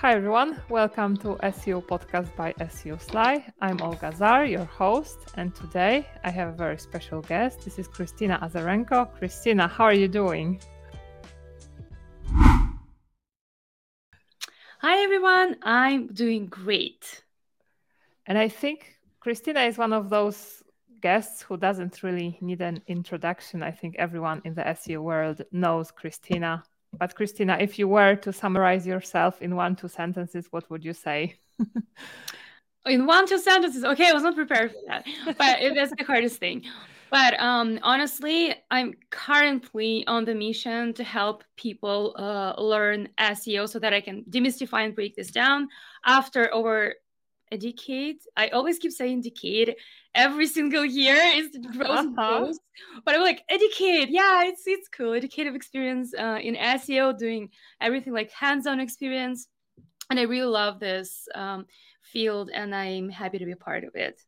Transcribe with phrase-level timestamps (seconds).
[0.00, 3.44] Hi everyone, welcome to SEO podcast by SEOSLY.
[3.60, 7.64] I'm Olga Zarr, your host, and today I have a very special guest.
[7.64, 9.10] This is Kristina Azarenko.
[9.18, 10.60] Kristina, how are you doing?
[14.78, 17.24] Hi everyone, I'm doing great.
[18.24, 20.62] And I think Kristina is one of those
[21.00, 23.64] guests who doesn't really need an introduction.
[23.64, 26.62] I think everyone in the SEO world knows Kristina.
[26.98, 30.92] But Kristina, if you were to summarize yourself in one, two sentences, what would you
[30.92, 31.36] say?
[32.86, 33.84] in one, two sentences.
[33.84, 36.64] Okay, I was not prepared for that, but that's the hardest thing.
[37.10, 43.78] But um, honestly, I'm currently on the mission to help people uh, learn SEO so
[43.78, 45.68] that I can demystify and break this down.
[46.04, 46.94] After over
[47.50, 49.76] a decade, I always keep saying decade
[50.18, 51.98] every single year is uh-huh.
[51.98, 52.58] and grows.
[53.04, 54.08] But I'm like, educate.
[54.10, 55.12] yeah, it's it's cool.
[55.14, 57.50] Educative experience uh, in SEO, doing
[57.80, 59.48] everything like hands-on experience,
[60.10, 61.66] and I really love this um,
[62.02, 64.20] field, and I'm happy to be a part of it.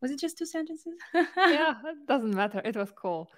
[0.00, 0.94] Was it just two sentences?
[1.14, 2.60] yeah, it doesn't matter.
[2.64, 3.28] It was cool.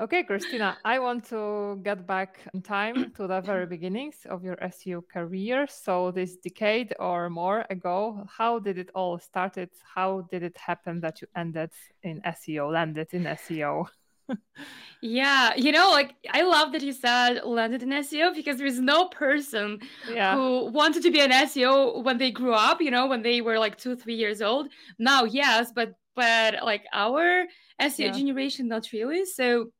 [0.00, 4.54] Okay, Kristina, I want to get back in time to the very beginnings of your
[4.54, 5.66] SEO career.
[5.68, 9.70] So, this decade or more ago, how did it all started?
[9.92, 11.70] How did it happen that you ended
[12.04, 13.88] in SEO, landed in SEO?
[15.02, 19.06] yeah, you know, like I love that you said landed in SEO because there's no
[19.08, 20.36] person yeah.
[20.36, 23.58] who wanted to be an SEO when they grew up, you know, when they were
[23.58, 24.68] like two, three years old.
[24.96, 27.46] Now, yes, but but like our
[27.80, 28.12] SEO yeah.
[28.12, 29.24] generation, not really.
[29.24, 29.72] So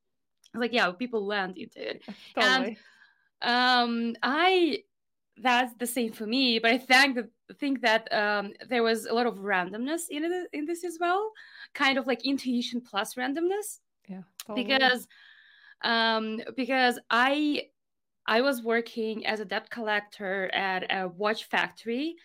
[0.60, 2.02] like yeah people land into it
[2.34, 2.76] totally.
[3.42, 4.78] and um i
[5.40, 7.28] that's the same for me but i think that
[7.58, 11.32] think that um there was a lot of randomness in it in this as well
[11.74, 14.64] kind of like intuition plus randomness yeah totally.
[14.64, 15.06] because
[15.82, 17.62] um because i
[18.26, 22.16] i was working as a debt collector at a watch factory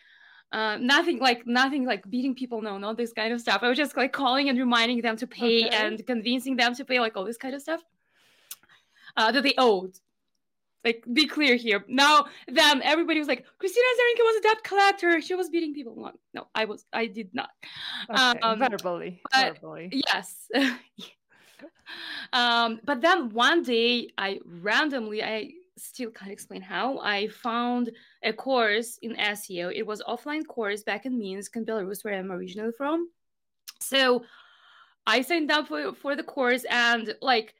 [0.51, 3.77] uh, nothing like nothing like beating people no not this kind of stuff i was
[3.77, 5.75] just like calling and reminding them to pay okay.
[5.75, 7.81] and convincing them to pay like all this kind of stuff
[9.17, 9.97] uh, that they owed.
[10.83, 11.85] Like, be clear here.
[11.87, 15.21] Now, then everybody was like, Kristina Azarenko was a debt collector.
[15.21, 15.95] She was beating people.
[15.95, 16.85] No, no I was.
[16.91, 17.51] I did not.
[18.09, 19.21] Okay, um, verbally.
[19.33, 19.89] verbally.
[19.91, 20.49] Yes.
[22.33, 27.91] um, but then one day, I randomly, I still can't explain how, I found
[28.23, 29.73] a course in SEO.
[29.73, 33.09] It was offline course back in Minsk in Belarus, where I'm originally from.
[33.79, 34.23] So
[35.05, 37.53] I signed up for, for the course and like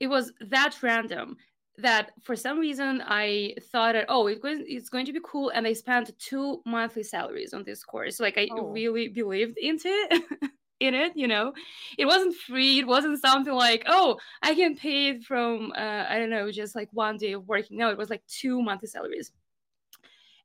[0.00, 1.36] it was that random
[1.78, 5.72] that for some reason I thought that oh it's going to be cool and I
[5.72, 8.18] spent two monthly salaries on this course.
[8.18, 8.68] Like I oh.
[8.68, 10.22] really believed into it
[10.80, 11.52] in it you know?
[11.96, 16.18] It wasn't free it wasn't something like oh I can pay it from uh, I
[16.18, 17.78] don't know just like one day of working.
[17.78, 19.30] No it was like two monthly salaries.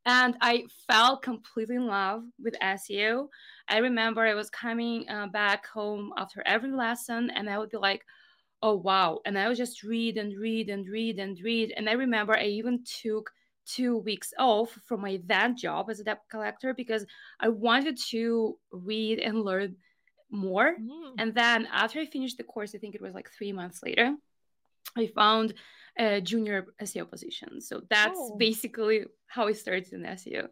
[0.05, 3.27] And I fell completely in love with SEO
[3.67, 7.77] I remember I was coming uh, back home after every lesson and I would be
[7.77, 8.05] like
[8.63, 9.19] oh wow.
[9.25, 11.73] And i would just read and read and read and read.
[11.77, 13.29] And i remember i even took
[13.65, 17.05] two weeks off from my then job as a debt collector because
[17.39, 19.75] i wanted to read and learn
[20.29, 20.75] more.
[20.81, 21.13] Mm.
[21.19, 24.15] and then after i finished the course i think it was like three months later
[24.97, 25.53] i found
[25.95, 27.61] a junior seo position.
[27.61, 28.35] So that's oh.
[28.37, 30.47] basically how i started in seo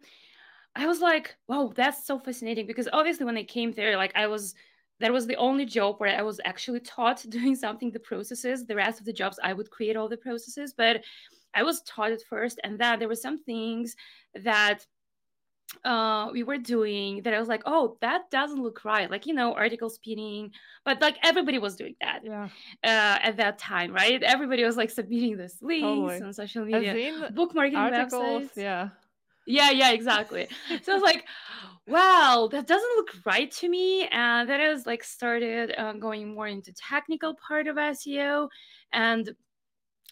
[0.76, 4.28] I was like, "Wow, that's so fascinating!" Because obviously, when I came there, like I
[4.28, 4.54] was,
[5.00, 8.66] that was the only job where I was actually taught doing something the processes.
[8.66, 11.04] The rest of the jobs, I would create all the processes, but
[11.56, 13.96] I was taught at first, and then there were some things
[14.36, 14.86] that
[15.86, 19.34] uh we were doing that i was like oh that doesn't look right like you
[19.34, 20.52] know article spinning,
[20.84, 22.46] but like everybody was doing that yeah.
[22.84, 24.22] uh at that time right?
[24.24, 26.22] Everybody was like submitting this links totally.
[26.22, 28.50] on social media bookmarking articles, websites.
[28.56, 28.90] yeah.
[29.46, 30.48] Yeah yeah exactly.
[30.84, 31.26] So i was like
[31.88, 36.34] wow that doesn't look right to me and then i was like started uh, going
[36.34, 38.48] more into technical part of seo
[38.94, 39.34] and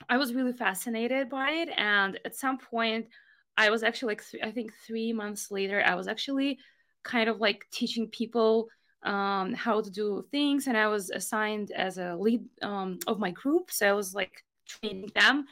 [0.10, 3.06] i was really fascinated by it and at some point
[3.58, 6.60] I was actually like th- I think three months later, I was actually
[7.04, 8.68] kind of like teaching people
[9.04, 13.32] um, how to do things, and I was assigned as a lead um, of my
[13.32, 13.72] group.
[13.72, 15.46] So I was like training them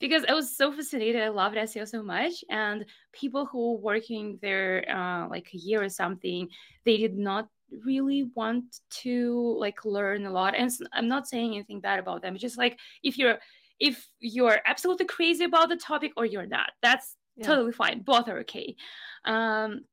[0.00, 1.22] because I was so fascinated.
[1.22, 5.82] I loved SEO so much, and people who were working there uh, like a year
[5.82, 6.48] or something,
[6.84, 7.48] they did not
[7.84, 10.54] really want to like learn a lot.
[10.54, 12.34] And I'm not saying anything bad about them.
[12.34, 13.38] It's just like if you're
[13.80, 17.46] if you're absolutely crazy about the topic or you're not, that's yeah.
[17.46, 18.00] totally fine.
[18.00, 18.76] Both are okay.
[19.24, 19.84] Um,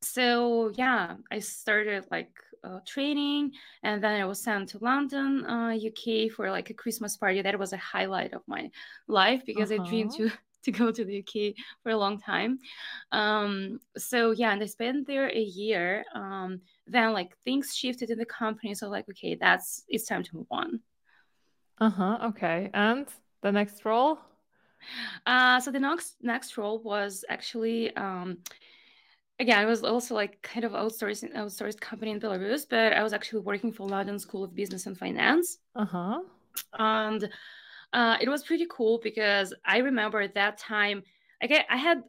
[0.00, 2.32] so yeah, I started like
[2.64, 3.52] uh, training,
[3.82, 7.42] and then I was sent to London, uh, UK, for like a Christmas party.
[7.42, 8.70] That was a highlight of my
[9.08, 9.82] life because uh-huh.
[9.82, 10.28] I dreamed uh-huh.
[10.28, 10.32] to
[10.62, 12.60] to go to the UK for a long time.
[13.10, 16.04] Um, so yeah, and I spent there a year.
[16.14, 20.36] Um, then like things shifted in the company, so like okay, that's it's time to
[20.36, 20.80] move on.
[21.78, 22.18] Uh huh.
[22.26, 23.06] Okay, and
[23.42, 24.18] the next role.
[25.26, 28.38] Uh, so the next next role was actually um,
[29.38, 33.12] again, I was also like kind of outsourcing outsourced company in Belarus, but I was
[33.12, 35.58] actually working for London School of Business and Finance.
[35.74, 36.20] Uh-huh.
[36.78, 37.28] And
[37.92, 41.02] uh, it was pretty cool because I remember at that time,
[41.42, 42.02] like I had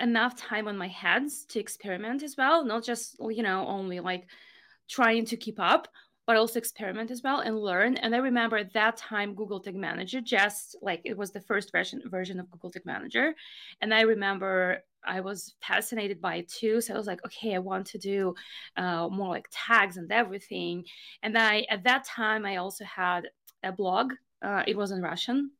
[0.00, 4.26] enough time on my hands to experiment as well, not just you know only like
[4.88, 5.88] trying to keep up,
[6.30, 7.96] but also experiment as well and learn.
[7.96, 11.72] And I remember at that time, Google Tag Manager just like it was the first
[11.72, 13.34] version version of Google Tag Manager,
[13.80, 16.80] and I remember I was fascinated by it too.
[16.80, 18.36] So I was like, okay, I want to do
[18.76, 20.84] uh, more like tags and everything.
[21.24, 23.22] And I, at that time, I also had
[23.64, 24.12] a blog.
[24.40, 25.50] Uh, it was in Russian.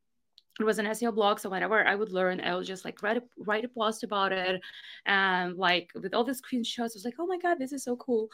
[0.60, 1.40] It was an SEO blog.
[1.40, 4.30] So whenever I would learn, I would just like write a, write a post about
[4.30, 4.60] it.
[5.04, 7.96] And like with all the screenshots, I was like, oh my God, this is so
[7.96, 8.28] cool.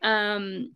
[0.00, 0.70] Um,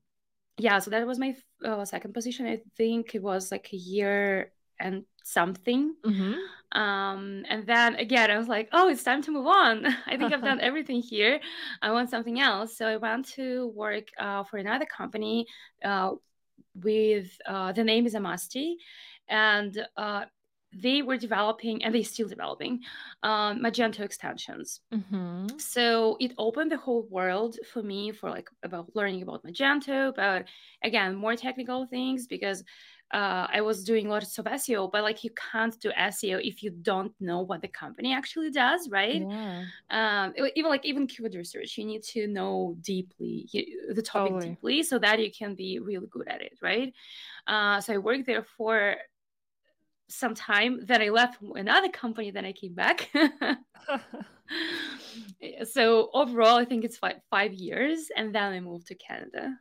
[0.58, 1.34] yeah, so that was my
[1.64, 2.46] uh, second position.
[2.46, 5.94] I think it was like a year and something.
[6.04, 6.78] Mm-hmm.
[6.78, 9.86] Um, and then again, I was like, oh, it's time to move on.
[10.06, 11.40] I think I've done everything here.
[11.82, 12.76] I want something else.
[12.76, 15.46] So I went to work uh, for another company
[15.84, 16.12] uh,
[16.74, 18.74] with uh, the name is Amasty.
[19.28, 20.24] And uh,
[20.72, 22.80] they were developing and they still developing
[23.22, 25.46] um, magento extensions mm-hmm.
[25.58, 30.44] so it opened the whole world for me for like about learning about magento about
[30.84, 32.62] again more technical things because
[33.12, 36.70] uh, I was doing lots of SEO, but like you can't do SEO if you
[36.70, 39.22] don't know what the company actually does, right?
[39.22, 39.64] Yeah.
[39.90, 43.48] Um, even like even keyword research, you need to know deeply
[43.94, 44.48] the topic totally.
[44.50, 46.92] deeply so that you can be really good at it, right?
[47.46, 48.96] Uh, so I worked there for
[50.08, 50.80] some time.
[50.84, 52.30] Then I left another company.
[52.30, 53.10] Then I came back.
[55.72, 59.56] so overall, I think it's five five years, and then I moved to Canada.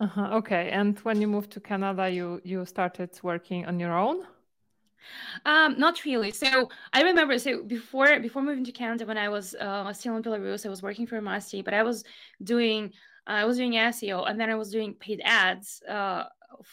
[0.00, 0.28] Uh-huh.
[0.34, 0.70] Okay.
[0.70, 4.24] And when you moved to Canada, you you started working on your own?
[5.44, 6.32] Um, not really.
[6.32, 10.22] So I remember, so before before moving to Canada, when I was uh, still in
[10.22, 12.04] Belarus, I was working for Amasty, but I was
[12.42, 12.92] doing
[13.26, 16.24] uh, I was doing SEO, and then I was doing paid ads uh,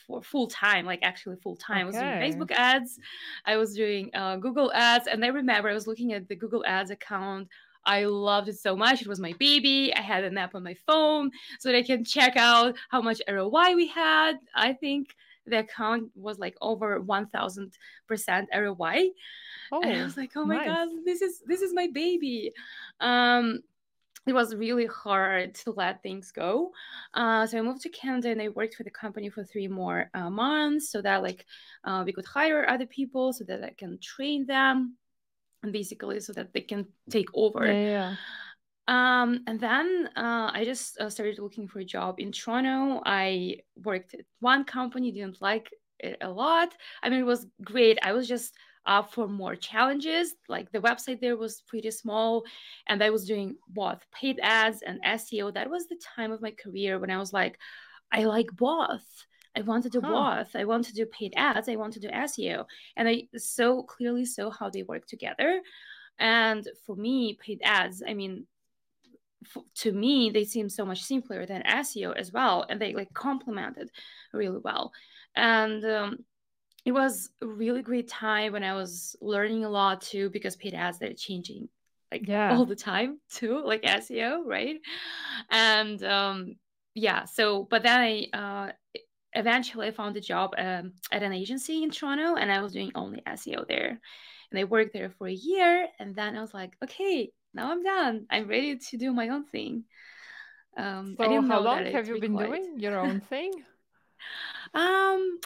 [0.07, 1.87] for full time, like actually full time.
[1.87, 1.97] Okay.
[1.97, 2.99] I was doing Facebook ads,
[3.45, 6.63] I was doing uh, Google ads, and I remember I was looking at the Google
[6.65, 7.47] Ads account
[7.85, 9.01] I loved it so much.
[9.01, 9.93] It was my baby.
[9.95, 13.21] I had an app on my phone so that I can check out how much
[13.29, 14.39] ROI we had.
[14.55, 17.71] I think the account was like over 1000%
[18.09, 19.09] ROI.
[19.71, 20.67] Oh, and I was like, oh my nice.
[20.67, 22.51] God, this is this is my baby.
[22.99, 23.61] Um,
[24.27, 26.71] it was really hard to let things go.
[27.13, 30.09] Uh, so I moved to Canada and I worked for the company for three more
[30.13, 31.45] uh, months so that like
[31.83, 34.97] uh, we could hire other people so that I can train them
[35.61, 37.65] and basically so that they can take over.
[37.65, 37.73] Yeah.
[37.73, 38.15] yeah.
[38.87, 43.01] Um, and then uh, I just uh, started looking for a job in Toronto.
[43.05, 46.73] I worked at one company, didn't like it a lot.
[47.01, 47.97] I mean, it was great.
[48.03, 48.53] I was just
[48.85, 50.35] up for more challenges.
[50.47, 52.43] Like the website there was pretty small,
[52.87, 55.53] and I was doing both paid ads and SEO.
[55.53, 57.57] That was the time of my career when I was like,
[58.11, 59.25] I like both.
[59.55, 60.43] I want to do huh.
[60.43, 60.55] both.
[60.55, 61.69] I want to do paid ads.
[61.69, 62.65] I want to do SEO.
[62.97, 65.61] And I so clearly saw how they work together.
[66.19, 68.47] And for me, paid ads, I mean,
[69.45, 72.65] f- to me, they seem so much simpler than SEO as well.
[72.69, 73.89] And they like complemented
[74.33, 74.91] really well.
[75.35, 76.25] And um,
[76.85, 80.75] it was a really great time when I was learning a lot too, because paid
[80.75, 81.67] ads, they're changing
[82.11, 82.55] like yeah.
[82.55, 84.77] all the time too, like SEO, right?
[85.49, 86.55] And um,
[86.93, 88.71] yeah, so, but then I, uh,
[89.33, 92.91] eventually I found a job um, at an agency in Toronto and I was doing
[92.93, 93.99] only SEO there.
[94.51, 97.81] And I worked there for a year and then I was like, okay, now I'm
[97.81, 98.27] done.
[98.29, 99.85] I'm ready to do my own thing.
[100.77, 103.51] Um, so how long have you been doing your own thing?
[104.73, 105.39] um,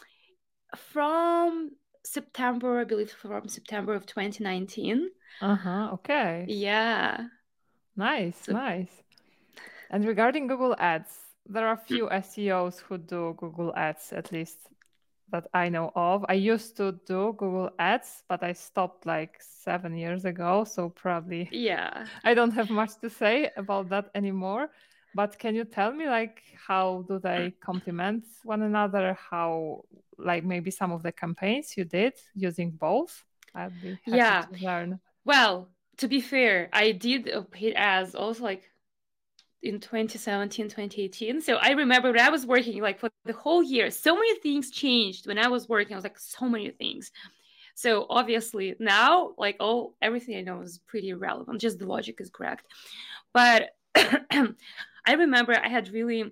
[0.76, 1.72] from
[2.04, 5.10] September, I believe from September of 2019.
[5.42, 5.90] Uh huh.
[5.94, 6.46] Okay.
[6.48, 7.28] Yeah.
[7.96, 8.38] Nice.
[8.44, 8.92] So- nice.
[9.92, 11.12] And regarding Google Ads,
[11.48, 14.58] there are few SEOs who do Google Ads, at least
[15.32, 16.26] that I know of.
[16.30, 20.64] I used to do Google Ads, but I stopped like seven years ago.
[20.64, 22.06] So probably Yeah.
[22.24, 24.70] I don't have much to say about that anymore.
[25.13, 29.18] But can you tell me like how do they complement one another?
[29.30, 29.84] How
[30.18, 33.24] like maybe some of the campaigns you did using both?
[33.56, 34.46] I'd be happy Yeah.
[34.48, 35.00] to learn.
[35.25, 38.63] Well, to be fair, I did a paid ads also like
[39.62, 41.42] in 2017, 2018.
[41.42, 44.72] So I remember when I was working like for the whole year, so many things
[44.72, 45.94] changed when I was working.
[45.94, 47.12] I was like so many things.
[47.75, 51.62] So obviously now, like all everything I know is pretty relevant.
[51.62, 52.66] Just the logic is correct.
[53.34, 53.72] But
[55.10, 56.24] I remember I had really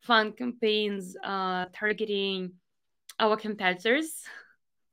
[0.00, 2.52] fun campaigns uh, targeting
[3.18, 4.08] our competitors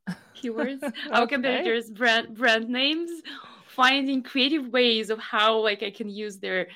[0.37, 0.81] keywords.
[1.11, 3.11] Our competitors brand brand names
[3.67, 6.67] finding creative ways of how like i can use their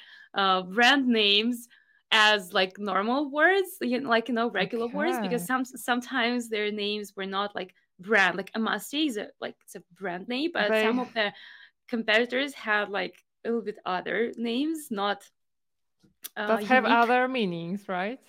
[0.41, 1.67] uh, brand names
[2.11, 6.69] as like normal words you know, like you know regular words because some sometimes their
[6.71, 10.69] names were not like brand like Amasty is a like it's a brand name but
[10.69, 11.33] They- some of the
[11.87, 15.19] competitors had like a little bit other names not
[16.37, 16.99] uh, that have unique.
[16.99, 18.19] other meanings, right?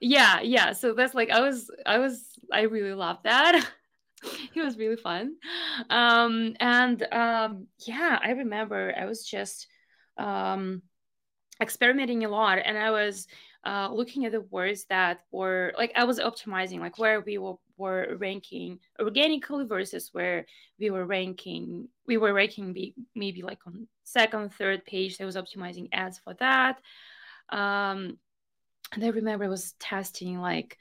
[0.00, 0.72] yeah yeah.
[0.72, 3.64] So that's like i was i was i really loved that.
[4.54, 5.36] It was really fun.
[5.90, 9.66] Um and um yeah i remember i was just
[10.16, 10.82] um
[11.60, 13.26] experimenting a lot and i was
[13.66, 17.56] uh looking at the words that were like i was optimizing like where we were,
[17.76, 20.46] were ranking organically versus where
[20.78, 25.20] we were ranking we were ranking maybe like on second third page.
[25.20, 26.80] I was optimizing ads for that
[27.50, 28.18] um
[28.94, 30.78] and I remember I was testing like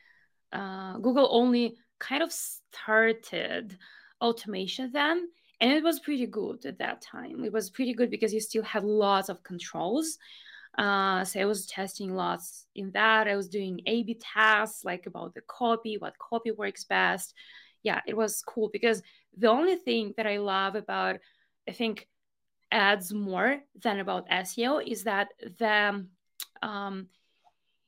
[0.52, 3.78] uh, Google only kind of started
[4.22, 5.28] automation then,
[5.60, 7.44] and it was pretty good at that time.
[7.44, 10.18] It was pretty good because you still had lots of controls.
[10.78, 13.28] Uh, so I was testing lots in that.
[13.28, 17.34] I was doing A/B tests like about the copy, what copy works best.
[17.84, 19.02] Yeah, it was cool because
[19.38, 21.18] the only thing that I love about
[21.68, 22.08] I think
[22.72, 25.30] ads more than about SEO is that
[25.60, 26.06] the
[26.64, 26.96] um,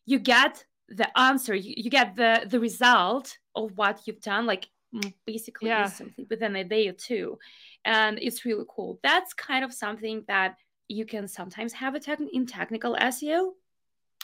[0.05, 4.67] you get the answer you, you get the the result of what you've done like
[4.93, 5.83] mm, basically Yeah.
[5.85, 7.39] instantly within a day or two
[7.85, 12.19] and it's really cool that's kind of something that you can sometimes have a tech
[12.33, 13.51] in technical seo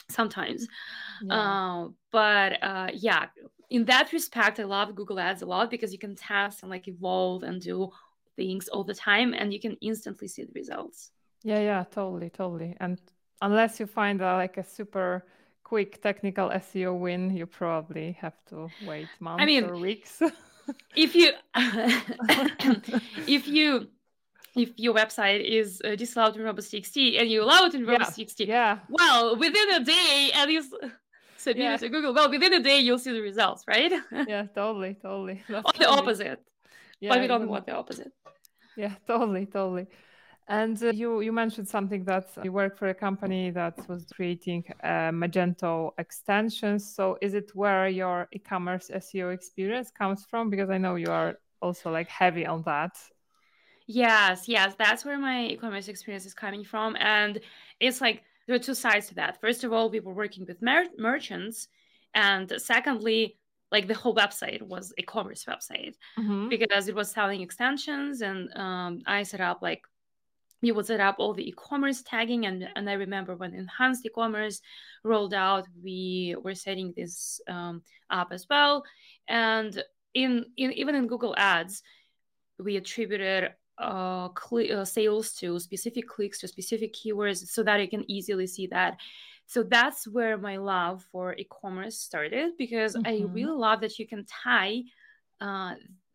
[0.08, 0.68] sometimes
[1.20, 1.56] Yeah.
[1.84, 3.26] uh, but uh, yeah
[3.70, 6.88] in that respect i love google ads a lot because you can test and like
[6.88, 7.90] evolve and do
[8.36, 11.10] things all the time and you can instantly see the results
[11.44, 12.76] Yeah, yeah, totally, totally.
[12.78, 13.00] And
[13.42, 15.24] unless you find a, like a super
[15.64, 20.22] quick technical SEO win, you probably have to wait months I mean, or weeks.
[20.96, 21.32] if you
[23.26, 23.88] if you
[24.54, 28.46] if your website is uh, disallowed in robots.txt and you allow it in Yeah, robots.txt,
[28.46, 30.90] yeah, well, within a day, and you s-
[31.38, 31.74] submit Yeah.
[31.74, 33.92] it to Google, well, within a day, you'll see the results, right?
[34.28, 35.42] yeah, totally, totally.
[35.64, 36.40] Or the opposite.
[37.00, 38.12] Yeah, but we don't want the opposite.
[38.76, 39.86] Yeah, totally, totally.
[40.48, 44.64] And uh, you you mentioned something that you work for a company that was creating
[44.82, 46.94] uh, Magento extensions.
[46.94, 50.50] So is it where your e-commerce SEO experience comes from?
[50.50, 52.96] Because I know you are also like heavy on that.
[53.86, 57.40] Yes, yes, that's where my e-commerce experience is coming from, and
[57.80, 59.40] it's like there are two sides to that.
[59.40, 61.68] First of all, we were working with mer- merchants,
[62.14, 63.36] and secondly,
[63.70, 65.94] like the whole website was e-commerce website.
[66.18, 66.50] Mhm.
[66.50, 69.82] because it was selling extensions and um, i set up like
[70.62, 74.60] we would set up all the e-commerce tagging and, and i remember when enhanced e-commerce
[75.04, 78.84] rolled out we were setting this um, up as well
[79.28, 79.82] and
[80.14, 81.82] in, in even in google ads
[82.58, 87.88] we attributed uh, cl- uh, sales to specific clicks to specific keywords so that you
[87.88, 88.96] can easily see that
[89.46, 93.34] so that's where my love for e-commerce started because i Mhm.
[93.34, 94.82] really love that you can tie
[95.40, 95.74] uh,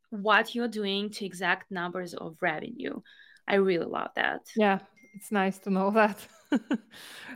[0.09, 3.01] what you're doing to exact numbers of revenue.
[3.47, 4.41] I really love that.
[4.55, 4.79] Yeah,
[5.15, 6.27] it's nice to know that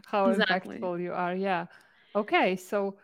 [0.05, 0.91] how Exactly.
[0.91, 1.35] impactful you are.
[1.35, 1.67] Yeah.
[2.15, 2.97] Okay, so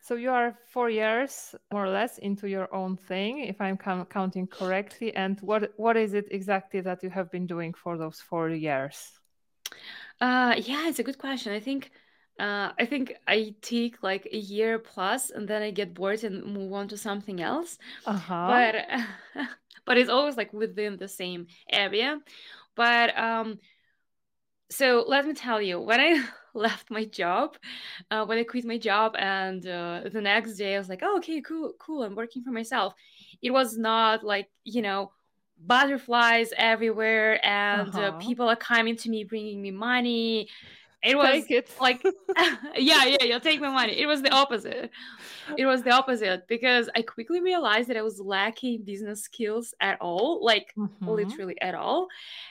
[0.00, 4.10] so you are four years more or less into your own thing, if I'm count-
[4.10, 5.14] counting correctly.
[5.14, 9.20] And what what is it exactly that you have been doing for those four years?
[10.20, 11.52] Uh, yeah, it's a good question.
[11.52, 11.90] I think
[12.40, 16.44] uh, I think I take like a year plus and then I get bored and
[16.44, 17.78] move on to something else.
[18.04, 18.62] Uh huh.
[18.62, 18.76] But
[19.86, 22.20] but it's always like within the same area.
[22.76, 23.58] But um
[24.70, 27.56] so let me tell you, when I left my job,
[28.10, 31.18] uh, when I quit my job, and uh, the next day I was like, oh,
[31.18, 32.94] okay, cool, cool, I'm working for myself.
[33.42, 35.12] It was not like, you know,
[35.62, 38.18] butterflies everywhere and uh, Uh-huh.
[38.18, 40.48] people are coming to me bringing me money
[41.02, 41.70] it was it.
[41.80, 42.02] like
[42.76, 43.98] yeah yeah you'll take my money.
[43.98, 44.90] It was the opposite.
[45.56, 49.96] It was the opposite because i quickly realized that i was lacking business skills at
[50.00, 50.88] all like Mhm.
[51.00, 52.08] literally at all.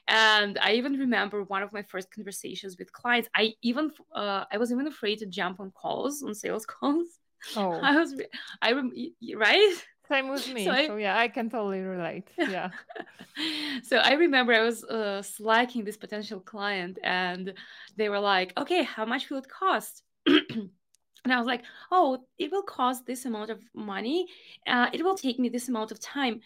[0.08, 3.30] And i even remember one of my first conversations with clients.
[3.36, 7.08] I even uh, i was even afraid to jump on calls on sales calls.
[7.56, 8.10] Oh, i was
[8.62, 8.94] i rem-
[9.36, 9.74] right
[10.10, 10.66] same with me.
[10.66, 12.28] So So, yeah, I can totally relate.
[12.38, 12.70] Yeah.
[13.84, 17.54] so I remember I was uh, slacking this potential client, and
[17.98, 20.70] they were like, "Okay, how much will it cost?" and
[21.26, 24.28] I was like, "Oh, it will cost this amount of money.
[24.68, 26.42] Uh, it will take me this amount of time."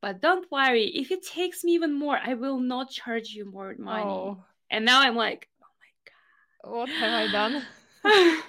[0.00, 3.74] But don't worry, if it takes me even more, I will not charge you more
[3.78, 4.04] money.
[4.04, 4.36] Oh,
[4.70, 7.64] And now I'm like, oh my god, what have I done?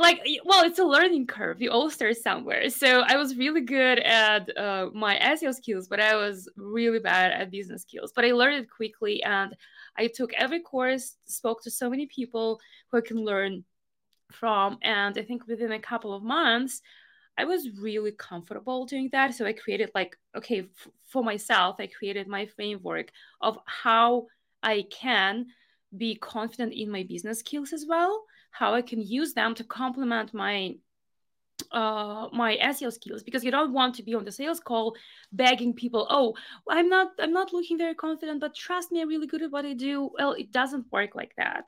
[0.00, 1.60] like well it's a learning curve.
[1.60, 2.70] You all start somewhere.
[2.70, 7.32] So i was really good at uh, my seo skills but i was really bad
[7.32, 8.12] at business skills.
[8.14, 9.54] But i learned it quickly and
[9.96, 13.64] i took every course spoke to so many people who i can learn
[14.32, 14.78] from.
[14.82, 16.82] And i think within a couple of months
[17.38, 19.34] i was really comfortable doing that.
[19.34, 24.26] So i created like okay f- for myself i created my framework of how
[24.62, 25.46] i can
[25.96, 30.34] be confident in my business skills as well how I can use them to complement
[30.34, 30.76] my
[31.72, 34.96] uh my SEO skills because you don't want to be on the sales call
[35.32, 36.34] begging people oh
[36.68, 39.66] I'm not I'm not looking very confident but trust me I'm really good at what
[39.66, 40.10] I do.
[40.18, 41.64] Well it doesn't work like that.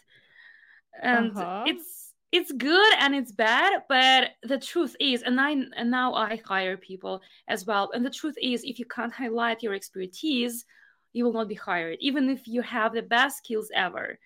[1.02, 1.64] And Uh-huh.
[1.64, 6.40] it's it's good and it's bad but the truth is and I and now I
[6.44, 10.64] hire people as well and the truth is if you can't highlight your expertise
[11.12, 14.18] you will not be hired even if you have the best skills ever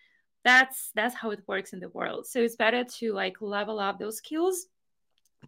[0.46, 3.98] that's that's how it works in the world so it's better to like level up
[3.98, 4.66] those skills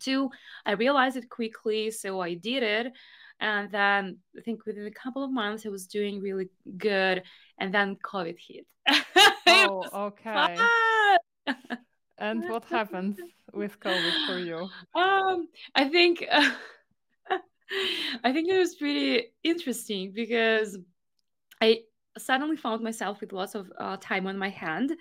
[0.00, 0.28] two
[0.67, 2.93] i realized it quickly so i did it
[3.38, 7.23] and then i think within a couple of months i was doing really good
[7.61, 8.67] and then covid hit
[9.47, 10.57] Oh, okay.
[12.18, 13.18] And what happened
[13.55, 14.68] with COVID for you?
[14.94, 16.27] um i think
[18.25, 20.77] i think it was pretty interesting because
[21.61, 21.81] i
[22.18, 24.96] suddenly found myself with lots of uh, time on my hand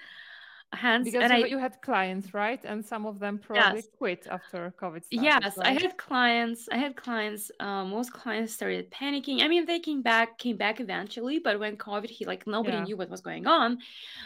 [0.73, 2.63] hands Because and you, i you had clients, right?
[2.63, 3.88] And some of them probably Yes.
[3.97, 8.91] quit after COVID started, yes i had clients i had clients um, most clients started
[8.91, 12.82] panicking i mean they came back came back eventually but when covid hit like nobody
[12.82, 12.82] Yeah.
[12.82, 13.77] knew what was going on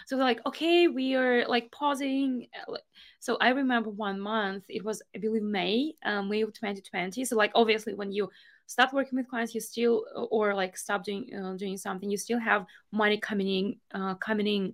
[0.08, 2.74] so they're like okay we are like pausing uh,
[3.20, 7.36] so i remember one month it was i believe may um, may of 2020 so
[7.36, 8.28] like obviously when you
[8.66, 12.40] stop working with clients you still or like stop doing uh, doing something you still
[12.40, 14.74] have money coming in uh, coming in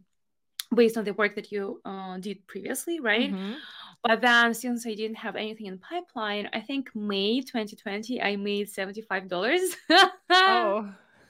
[0.75, 3.55] based on the work that you uh, did previously right Mhm.
[4.03, 8.69] but then since I didn't have anything in pipeline, I think May 2020 I made
[8.69, 9.75] $75.
[10.31, 10.89] Oh.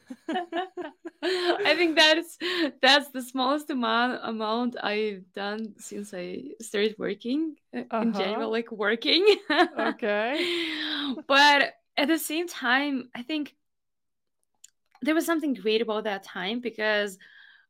[1.24, 2.38] I think that's
[2.82, 8.50] that's the smallest amount amount I've done since I started working uh, in general, Uh-huh.
[8.50, 9.26] like working.
[9.78, 10.46] Okay.
[11.28, 13.56] but at the same time, I think
[15.02, 17.18] there was something great about that time because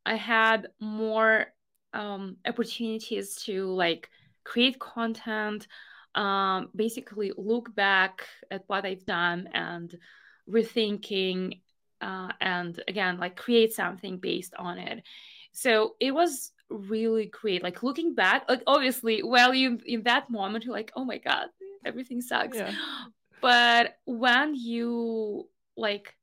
[0.06, 1.48] I had more
[1.94, 4.10] um, opportunities to like
[4.44, 5.68] create content,
[6.16, 9.96] um, basically look back at what I've done and
[10.50, 11.62] rethinking,
[12.02, 15.04] uh, and again, like create something based on it.
[15.52, 17.64] So it was really great.
[17.64, 21.48] Like looking back, like obviously, well, you in that moment, you're like, oh my god,
[21.86, 22.58] everything sucks.
[22.58, 22.74] Yeah.
[23.42, 26.16] But when you like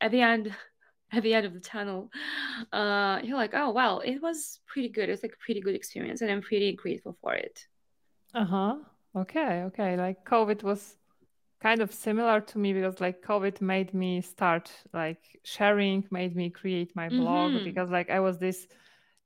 [0.00, 0.54] at the end
[1.12, 2.10] at the end of the tunnel
[2.72, 6.20] uh you're like oh wow it was pretty good it's like a pretty good experience
[6.20, 7.66] and i'm pretty grateful for it
[8.34, 8.76] Uh-huh.
[9.16, 9.96] Okay, okay.
[9.96, 10.96] Like COVID was
[11.60, 16.50] kind of similar to me because like COVID made me start like sharing, made me
[16.50, 17.64] create my blog Mhm.
[17.64, 18.68] because like I was this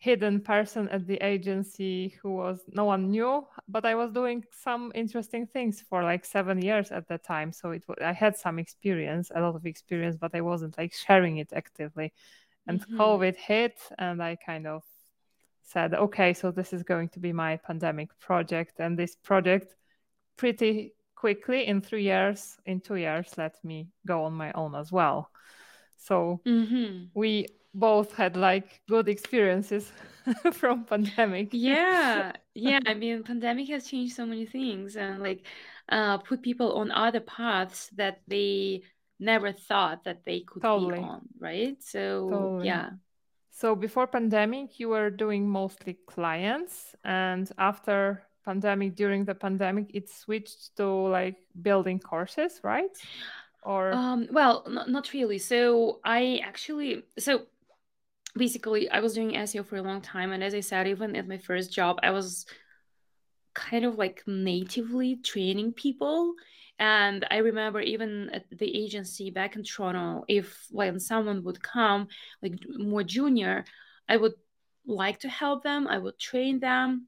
[0.02, 4.90] hidden person at the agency who was no one knew, but I was doing some
[4.96, 7.52] interesting things for like 7 years at that time.
[7.52, 11.36] So it I had some experience, a lot of experience, but I wasn't like sharing
[11.36, 12.12] it actively.
[12.66, 12.88] And Mhm.
[12.98, 14.82] COVID hit and I kind of
[15.62, 18.80] said, okay, so this is going to be my pandemic project.
[18.80, 19.76] And this project
[20.36, 24.90] pretty quickly in three years, in two years, let me go on my own as
[24.90, 25.30] well.
[25.96, 27.10] So Mhm.
[27.14, 29.92] we both had like good experiences
[30.52, 31.52] from pandemic.
[31.52, 35.46] yeah yeah i mean pandemic has changed so many things and like
[35.88, 38.82] uh put people on other paths that they
[39.18, 40.98] never thought that they could Totally.
[40.98, 42.66] be on right so Totally.
[42.66, 42.90] yeah
[43.50, 50.08] So before pandemic, you were doing mostly clients, and after pandemic, during the pandemic, it
[50.08, 52.90] switched to like building courses, right?
[53.62, 57.46] or um well not, not really so i actually so
[58.34, 61.28] basically i was doing seo for a long time and as i said even at
[61.28, 62.46] my first job i was
[63.54, 66.34] kind of like natively training people.
[66.78, 72.08] And i remember even at the agency back in toronto if when someone would come
[72.42, 73.64] like more junior
[74.08, 74.32] i would
[74.86, 77.06] like to help them i would train them.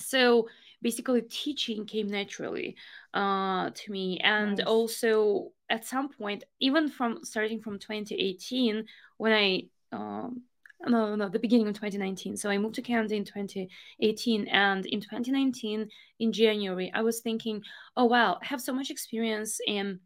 [0.00, 0.48] So
[0.82, 2.74] basically teaching came naturally
[3.12, 4.18] uh, to me.
[4.20, 4.66] And nice.
[4.66, 8.86] also at some point even from starting from 2018
[9.18, 10.42] when i um,
[10.86, 15.00] no no the beginning of 2019 so i moved to canada in 2018 and in
[15.00, 15.88] 2019
[16.20, 17.62] in january i was thinking
[17.96, 20.00] oh wow i have so much experience in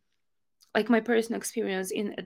[0.75, 2.16] like my personal experience in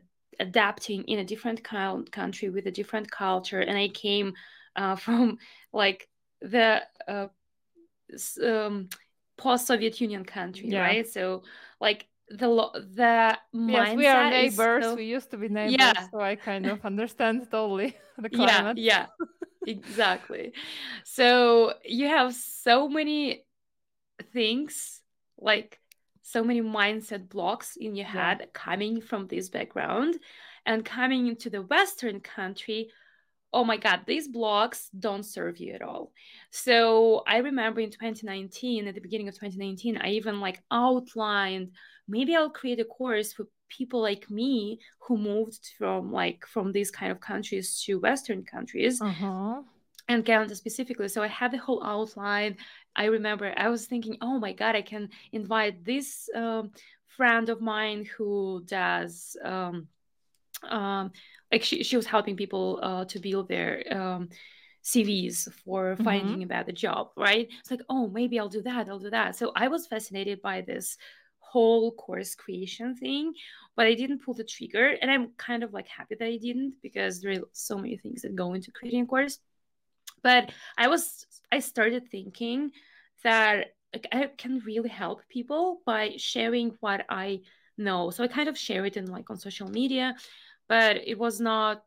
[0.40, 4.32] adapting in a different country with a different culture and i came
[4.76, 5.36] uh, from
[5.72, 6.08] like
[6.40, 7.26] the uh,
[8.42, 8.88] um,
[9.36, 10.80] post-Soviet Union country, yeah.
[10.80, 11.08] right?
[11.08, 11.44] So
[11.80, 12.48] like the
[12.94, 14.84] the yes, we are neighbors.
[14.84, 14.94] So...
[14.94, 16.08] We used to be neighbors, yeah.
[16.10, 18.78] so I kind of understand totally the climate.
[18.78, 19.26] Yeah, yeah,
[19.66, 20.52] exactly.
[21.04, 23.44] So you have so many
[24.32, 25.00] things,
[25.38, 25.78] like
[26.22, 28.46] so many mindset blocks in your head yeah.
[28.52, 30.18] coming from this background,
[30.66, 32.90] and coming into the Western country
[33.52, 36.12] oh my god these blogs don't serve you at all.
[36.50, 41.72] So i remember in 2019 at the beginning of 2019 i even like outlined
[42.06, 46.90] maybe i'll create a course for people like me who moved from like from these
[46.90, 49.60] kind of countries to western countries uh-huh.
[50.08, 51.08] and canada specifically.
[51.08, 52.56] So i had the whole outline.
[52.96, 56.72] I remember i was thinking oh my god i can invite this um,
[57.16, 59.88] friend of mine who does um,
[60.68, 61.12] um,
[61.52, 64.28] like she, she was helping people uh, to build their um,
[64.84, 66.04] CVs for mm-hmm.
[66.04, 66.42] finding mm-hmm.
[66.42, 67.48] about the job, right?
[67.60, 69.36] It's like, oh, maybe I'll do that, I'll do that.
[69.36, 70.96] So I was fascinated by this
[71.38, 73.32] whole course creation thing,
[73.74, 74.96] but I didn't pull the trigger.
[75.00, 78.22] And I'm kind of like happy that I didn't because there are so many things
[78.22, 79.38] that go into creating a course.
[80.22, 82.72] But I was, I started thinking
[83.24, 87.40] that like, I can really help people by sharing what I
[87.78, 88.10] know.
[88.10, 90.14] So I kind of share it in like on social media
[90.68, 91.82] but it was not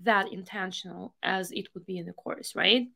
[0.00, 2.88] that intentional as it would be in the course, right?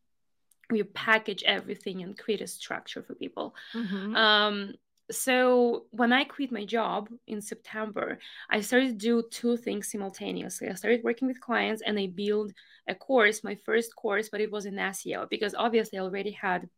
[0.70, 3.54] We package everything and create a structure for people.
[3.74, 4.14] Mm-hmm.
[4.16, 4.74] Um,
[5.10, 8.18] so when I quit my job in September,
[8.50, 10.68] I started to do two things simultaneously.
[10.68, 12.52] I started working with clients and I built
[12.88, 16.68] a course, my first course, but it was in SEO because obviously I already had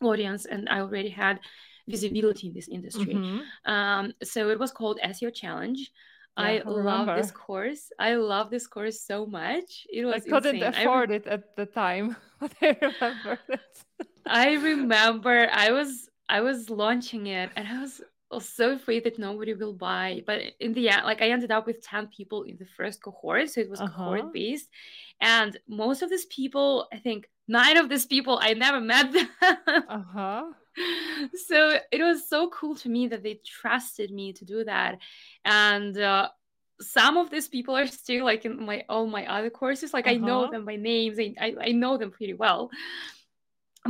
[0.00, 1.40] audience and I already had
[1.88, 3.14] visibility in this industry.
[3.14, 3.70] Mm-hmm.
[3.70, 5.90] Um, so it was called SEO Challenge.
[6.38, 7.90] Yeah, I, I love this course.
[7.98, 9.86] I love this course so much.
[9.92, 10.74] It was I couldn't insane.
[10.74, 13.84] afford re- it at the time, but I remember it.
[14.26, 19.18] I remember I was I was launching it and I was, was so afraid that
[19.18, 20.22] nobody will buy.
[20.26, 23.50] But in the end, like I ended up with 10 people in the first cohort.
[23.50, 23.96] So it was uh-huh.
[23.96, 24.68] cohort based.
[25.20, 29.28] And most of these people, I think nine of these people, I never met them.
[29.88, 30.44] uh-huh
[31.46, 34.98] so it was so cool to me that they trusted me to do that
[35.44, 36.28] and uh,
[36.80, 40.14] some of these people are still like in my all my other courses like uh-huh.
[40.14, 40.52] i know uh-huh.
[40.52, 42.70] them by names I, I, I know them pretty well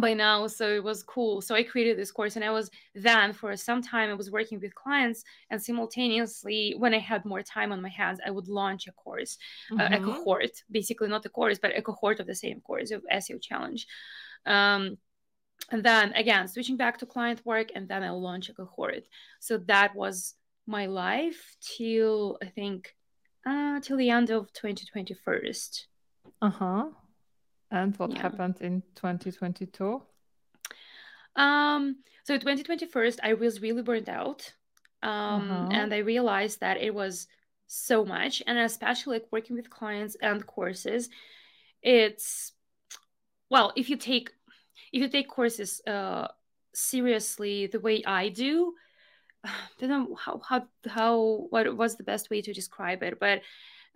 [0.01, 3.33] by now so it was cool so i created this course and i was then
[3.33, 7.73] for some time i was working with clients and simultaneously when i had more time
[7.73, 9.39] on my hands i would launch a course
[9.73, 9.81] mm-hmm.
[9.81, 13.03] uh, a cohort basically not a course but a cohort of the same course of
[13.15, 13.87] seo challenge
[14.45, 14.97] um,
[15.71, 19.05] and then again switching back to client work and then i'll launch a cohort.
[19.41, 20.35] So that was
[20.67, 22.95] my life till i think
[23.47, 25.41] uh till the end of 2021
[26.43, 26.87] uh-huh.
[27.71, 28.23] And what yeah.
[28.23, 30.03] happened in 2022
[31.37, 34.53] um so 2021 i was really burned out.
[35.03, 35.69] Um uh-huh.
[35.73, 37.27] and i realized that it was
[37.67, 41.09] so much and especially like working with clients and courses
[41.83, 42.53] it's
[43.51, 44.31] well if you take
[44.93, 46.29] if you take courses uh,
[46.75, 48.75] seriously the way I do,
[49.45, 53.43] I don't know how how how what was the best way to describe it, but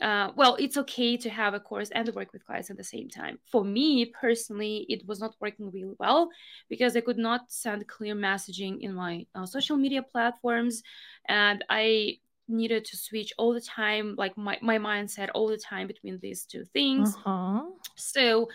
[0.01, 2.85] uh, well, it's okay to have a course and to work with clients at the
[2.85, 3.39] same time.
[3.53, 6.31] For me personally, it was not working really well
[6.71, 10.83] because I could not send clear messaging in my uh, social media platforms,
[11.29, 12.17] and I
[12.49, 16.45] needed to switch all the time, like my, my mindset all the time between these
[16.45, 17.15] two things.
[17.15, 17.63] Uh-huh.
[17.97, 18.49] So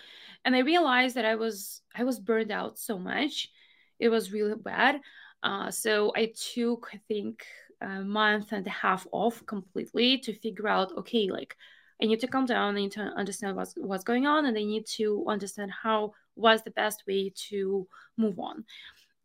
[0.46, 3.50] and i realized that i was i was burned out so much.
[3.98, 5.02] It was really bad.
[5.44, 7.46] Uh, so i took i think
[7.82, 11.56] a month and a half off completely to figure out okay like
[12.02, 12.76] i need to calm down.
[12.76, 16.64] I need to understand what's what's going on and i need to understand how was
[16.64, 18.66] the best way to move on.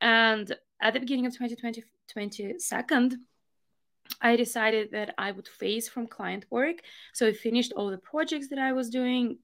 [0.00, 1.84] And at the beginning of 2020
[2.16, 3.14] 22nd
[4.20, 6.78] I decided that I would phase from client work.
[7.12, 9.38] So I finished all the projects that I was doing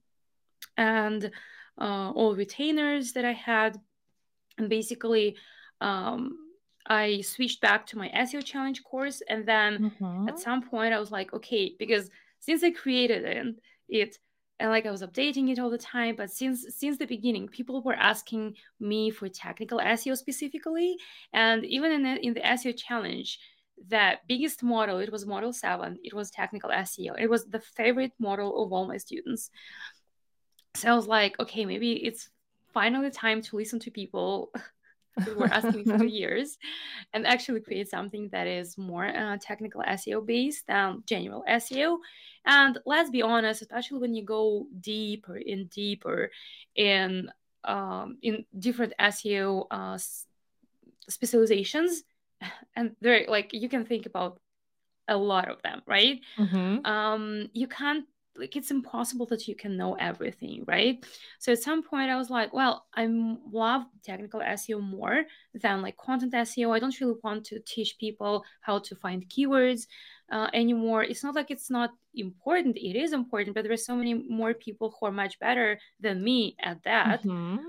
[0.75, 1.31] and
[1.79, 3.79] uh, all retainers that I had.
[4.57, 5.37] And basically,
[5.81, 6.37] um,
[6.87, 9.21] I switched back to my SEO challenge course.
[9.29, 10.29] And then Mhm.
[10.29, 12.09] at some point, I was like, okay, because
[12.39, 13.55] since I created it,
[13.89, 14.17] it
[14.59, 17.83] and like I was updating it all the time, but since since the beginning, people
[17.83, 20.97] were asking me for technical SEO specifically,
[21.31, 23.39] and even in the, in the SEO challenge,
[23.87, 25.99] the biggest model it was model seven.
[26.03, 27.13] It was technical SEO.
[27.19, 29.51] It was the favorite model of all my students.
[30.77, 32.29] So I was like, okay, maybe it's
[32.71, 34.51] finally time to listen to people
[35.25, 36.57] who were asking for years
[37.13, 41.97] and actually create something that is more uh, technical SEO based than general SEO.
[42.45, 46.29] And let's be honest, especially when you go deeper and deeper
[46.75, 47.31] in
[47.63, 49.97] um, in different SEO uh,
[51.09, 52.03] specializations,
[52.75, 54.39] and there like you can think about
[55.07, 56.19] a lot of them, right?
[56.37, 56.85] Mhm.
[56.85, 58.05] Um, you can't
[58.37, 61.03] like it's impossible that you can know everything, right?
[61.39, 65.97] So at some point I was like, well, I love technical SEO more than like
[65.97, 66.71] content SEO.
[66.71, 69.87] I don't really want to teach people how to find keywords
[70.31, 71.03] uh, anymore.
[71.03, 72.77] It's not like it's not important.
[72.77, 76.23] It is important, but there are so many more people who are much better than
[76.23, 77.23] me at that.
[77.23, 77.59] Mhm.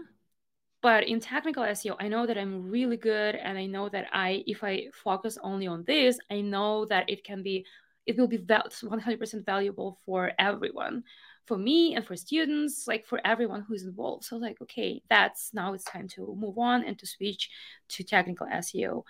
[0.81, 4.45] But in technical SEO, I know that I'm really good, and I know that I,
[4.47, 7.67] if I focus only on this, I know that it can be
[8.09, 11.05] it will be 100% valuable for everyone
[11.47, 15.69] for me and for students like for everyone who's involved so like okay that's now
[15.75, 17.51] it's time to move on and to switch
[17.89, 19.03] to technical seo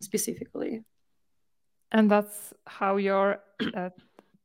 [0.00, 0.74] specifically
[1.92, 3.26] And that's how your
[3.76, 3.90] uh,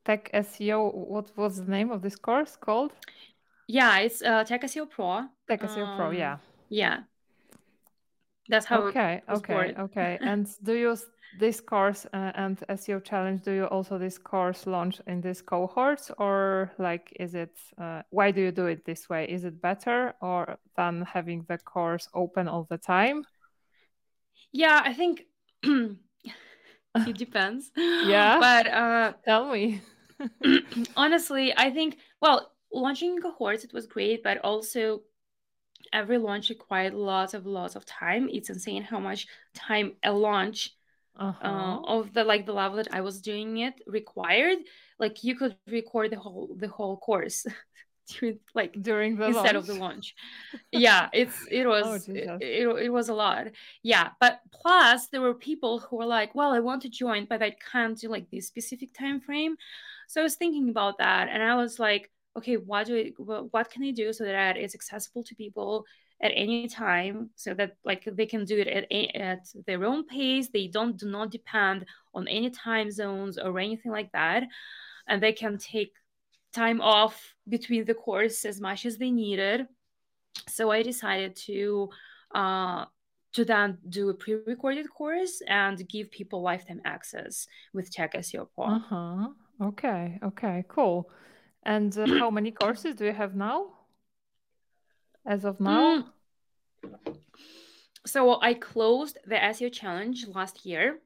[0.04, 0.80] tech SEO.
[1.14, 2.92] What was the name of this course called?
[3.68, 6.08] yeah it's uh, tech seo pro Tech SEO Pro.
[6.08, 6.38] Um, Yeah.
[6.70, 6.98] yeah
[8.50, 9.22] that's how Okay.
[9.30, 9.74] Okay.
[9.80, 10.20] Okay.
[10.24, 10.98] And do you
[11.38, 13.44] this course uh, and SEO challenge?
[13.44, 17.52] Do you also this course launch in this cohorts or like is it?
[17.78, 19.26] Uh, why do you do it this way?
[19.30, 23.26] Is it better or than having the course open all the time?
[24.52, 25.24] yeah i think
[25.64, 25.98] it
[27.18, 28.40] depends Yeah.
[28.40, 29.82] but uh Tell me.
[30.96, 35.02] honestly i think well launching cohorts it was great but also
[35.94, 38.30] every launch required lots of lots of time.
[38.32, 40.72] It's insane how much time a launch
[41.16, 41.42] Uh-huh.
[41.42, 44.60] uh, of the like the level that i was doing it required.
[45.00, 47.46] Like you could record the whole the whole course
[48.10, 49.58] during like During the instead launch.
[49.58, 50.16] of the launch?
[50.72, 53.48] yeah it's it was it, it, it was a lot.
[53.84, 57.44] Yeah but plus there were people who were like well i want to join but
[57.44, 59.56] i can't do like this specific time frame.
[60.08, 63.70] So i was thinking about that and i was like okay what do I, what
[63.72, 65.86] can i do so that it's accessible to people
[66.22, 70.50] at any time so that like they can do it at, at their own pace
[70.50, 74.44] they don't do not depend on any time zones or anything like that
[75.08, 75.92] and they can take
[76.54, 79.68] time off between the course as much as they needed.
[80.48, 81.90] So I decided to
[82.34, 82.86] uh,
[83.34, 88.66] to then do a pre-recorded course and give people lifetime access with Tech SEO Pro.
[88.66, 89.30] Uh-huh.
[89.62, 90.20] Okay.
[90.24, 90.66] Okay.
[90.68, 91.10] Cool.
[91.68, 93.68] And uh, how many courses do you have now?
[95.26, 96.06] As of now?
[96.86, 97.18] Mm.
[98.06, 101.00] So I closed the SEO challenge last year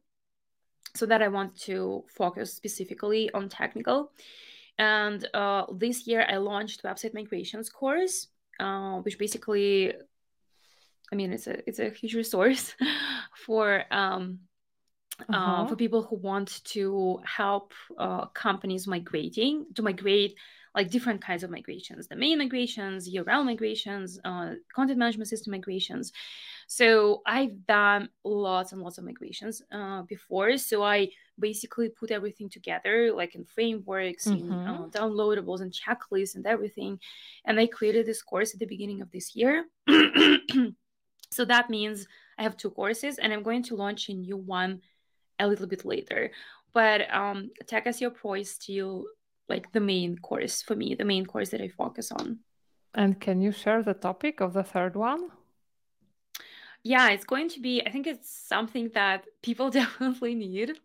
[0.96, 4.12] so that I want to focus specifically on technical.
[4.78, 8.28] And uh, this year I launched website migrations course,
[8.60, 9.94] uh, which basically,
[11.12, 12.76] I mean, it's a it's a huge resource
[13.46, 14.42] for um,
[15.30, 15.66] Uh-huh.
[15.68, 20.36] for people who want to help uh, companies migrating to migrate
[20.74, 26.12] like different kinds of migrations domain migrations url migrations uh, content management system migrations
[26.68, 31.08] so i've done lots and lots of migrations uh, before so i
[31.40, 34.92] basically put everything together like in frameworks in uh, Mhm.
[34.92, 37.00] downloadables and checklists and everything
[37.46, 39.66] and i created this course at the beginning of this year
[41.32, 42.08] so that means
[42.38, 44.82] i have two courses and i'm going to launch a new one
[45.42, 46.32] a little bit later.
[46.74, 49.06] But um, Tech SEO Pro is still
[49.50, 52.40] like the main course for me, the main course that I focus on.
[52.94, 55.30] And can you share the topic of the third one?
[56.84, 60.80] Yeah, it's going to be, I think it's something that people definitely need,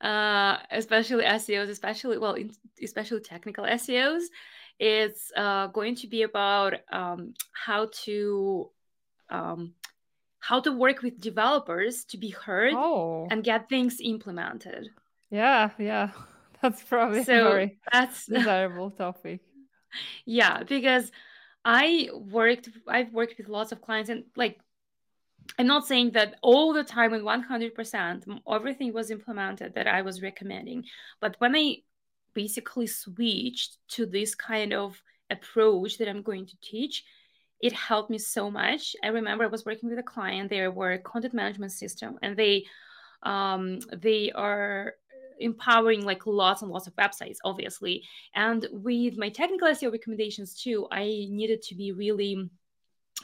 [0.00, 2.50] uh, especially SEOs, especially, well, in,
[2.82, 4.24] especially technical SEOs.
[4.78, 8.70] It's uh, going to be about um, how to
[9.30, 9.74] um,
[10.42, 14.90] how to work with developers to be heard Oh, and get things implemented.
[15.30, 16.10] yeah, yeah.
[16.62, 19.40] That's probably a So very that's desirable topic.
[20.26, 21.10] yeah, because
[21.64, 24.60] I worked I've worked with lots of clients and like
[25.58, 30.22] I'm not saying that all the time and 100% everything was implemented that I was
[30.22, 30.84] recommending,
[31.20, 31.78] but when I
[32.34, 37.04] basically switched to this kind of approach that I'm going to teach,
[37.62, 38.94] it helped me so much.
[39.04, 42.36] I remember I was working with a client, they were a content management system and
[42.36, 42.66] they
[43.22, 44.94] um, they are
[45.38, 50.86] empowering like lots and lots of websites obviously and with my technical seo recommendations too
[50.92, 52.48] i needed to be really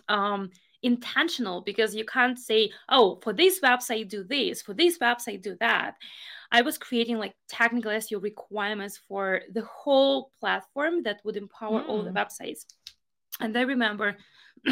[0.08, 0.50] um
[0.82, 5.56] intentional because you can't say oh for this website do this for this website do
[5.60, 5.94] that
[6.50, 11.88] i was creating like technical seo requirements for the whole platform that would empower mm.
[11.88, 12.16] all the mm.
[12.16, 12.64] websites
[13.40, 14.16] and i remember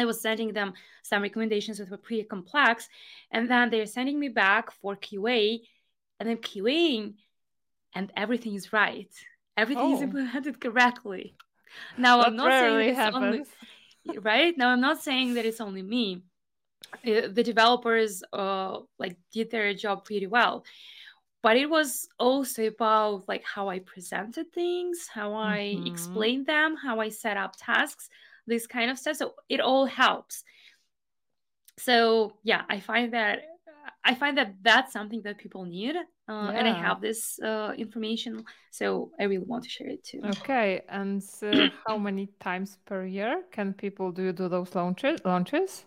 [0.00, 2.88] I was sending them some recommendations that were pretty complex,
[3.30, 5.60] and then they're sending me back for QA,
[6.18, 7.14] and I'm QAing,
[7.94, 9.12] and everything is right.
[9.56, 9.96] Everything oh.
[9.96, 11.34] is implemented correctly.
[11.98, 13.48] Now that I'm not saying happens.
[14.06, 14.70] only right now.
[14.70, 16.22] I'm not saying that it's only me.
[17.04, 20.64] The developers uh, like did their job pretty well,
[21.42, 25.86] but it was also about like how I presented things, how I mm-hmm.
[25.86, 28.08] explained them, how I set up tasks
[28.46, 29.16] this kind of stuff.
[29.16, 30.44] So it all helps.
[31.78, 33.40] So yeah, I find that
[34.04, 36.50] I find that that's something that people need, uh, yeah.
[36.50, 40.22] and I have this uh, information, so I really want to share it too.
[40.24, 45.20] Okay, and uh, how many times per year can people do do those launches?
[45.24, 45.84] Launches?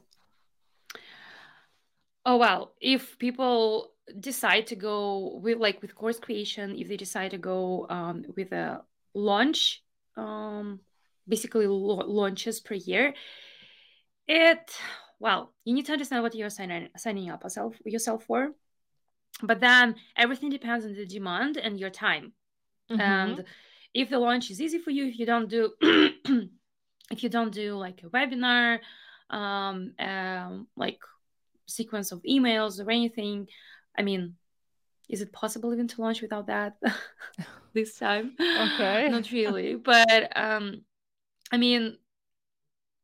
[2.26, 7.32] Oh well, if people decide to go with like with course creation, if they decide
[7.32, 8.82] to go um, with a
[9.13, 9.84] launch
[10.18, 10.80] um,
[11.28, 13.13] basically launches per year
[14.28, 14.78] it
[15.20, 18.52] well you need to understand what you're signing signing up yourself yourself for
[19.42, 22.34] but then everything depends on the demand and your time
[22.89, 23.02] mm-hmm.
[23.02, 23.44] and
[23.94, 25.72] if the launch is easy for you if you don't do
[27.12, 28.80] if you don't do like a webinar
[29.30, 31.00] um, um like
[31.68, 33.48] sequence of emails or anything
[33.97, 34.36] i mean
[35.10, 36.77] is it possible even to launch without that
[37.73, 40.82] this time okay not really but um
[41.53, 41.97] I mean,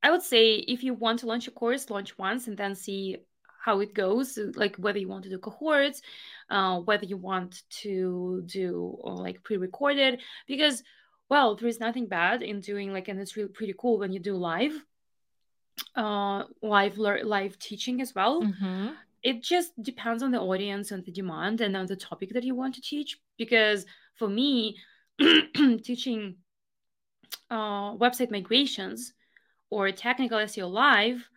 [0.02, 3.18] I would say if you want to launch a course, launch once and then see
[3.64, 6.02] how it goes, like whether you want to do cohorts,
[6.50, 10.84] uh, whether you want to do like pre-recorded, because
[11.30, 14.20] well, there is nothing bad in doing like, and it's really pretty cool when you
[14.20, 14.74] do live,
[15.96, 18.42] uh, live live teaching as well.
[18.42, 18.88] Mm-hmm.
[19.24, 22.56] It just depends on the audience and the demand and on the topic that you
[22.56, 23.18] want to teach.
[23.38, 24.78] Because for me,
[25.84, 26.36] teaching
[27.50, 29.14] uh, website migrations
[29.70, 31.28] or technical SEO live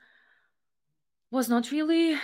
[1.30, 2.18] was not really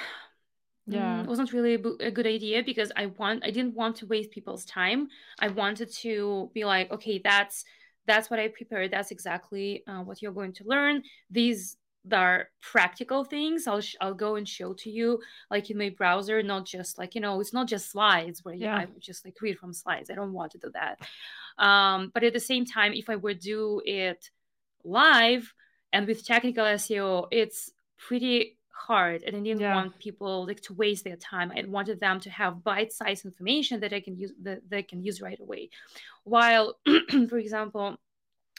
[0.87, 1.23] yeah.
[1.23, 4.31] mm, was not really a, good idea because i want i didn't want to waste
[4.31, 5.09] people's time.
[5.39, 7.65] I wanted to be like okay that's
[8.07, 8.91] that's what i prepared.
[8.91, 11.03] That's exactly uh, what you're going to learn.
[11.31, 11.77] These
[12.13, 16.43] are practical things i'll sh- i'll go and show to you like in my browser
[16.43, 18.77] not just like you know it's not just slides where yeah.
[18.77, 20.99] i just like read from slides i don't want to do that
[21.59, 24.31] um, but at the same time, if I would do it
[24.85, 25.53] live
[25.93, 29.75] and with technical SEO, it's pretty hard and i didn't yeah.
[29.75, 33.93] want people like to waste their time i wanted them to have bite-sized information that
[33.93, 35.69] i can use that they can use right away
[36.23, 36.77] while
[37.29, 37.97] for example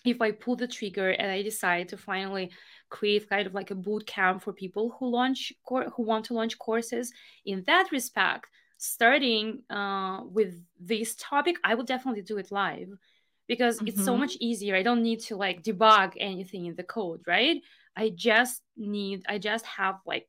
[0.05, 2.49] if i pull the trigger and i decide to finally
[2.89, 6.57] create kind of like a boot camp for people who launch who want to launch
[6.57, 7.11] courses
[7.45, 8.47] in that respect
[8.79, 12.89] starting uh, with this topic, I would definitely do it live
[13.47, 13.87] because mm-hmm.
[13.87, 14.21] it's so mm-hmm.
[14.21, 14.75] much easier.
[14.75, 17.61] I don't need to like debug anything in the code, right?
[17.95, 20.27] I just need, I just have like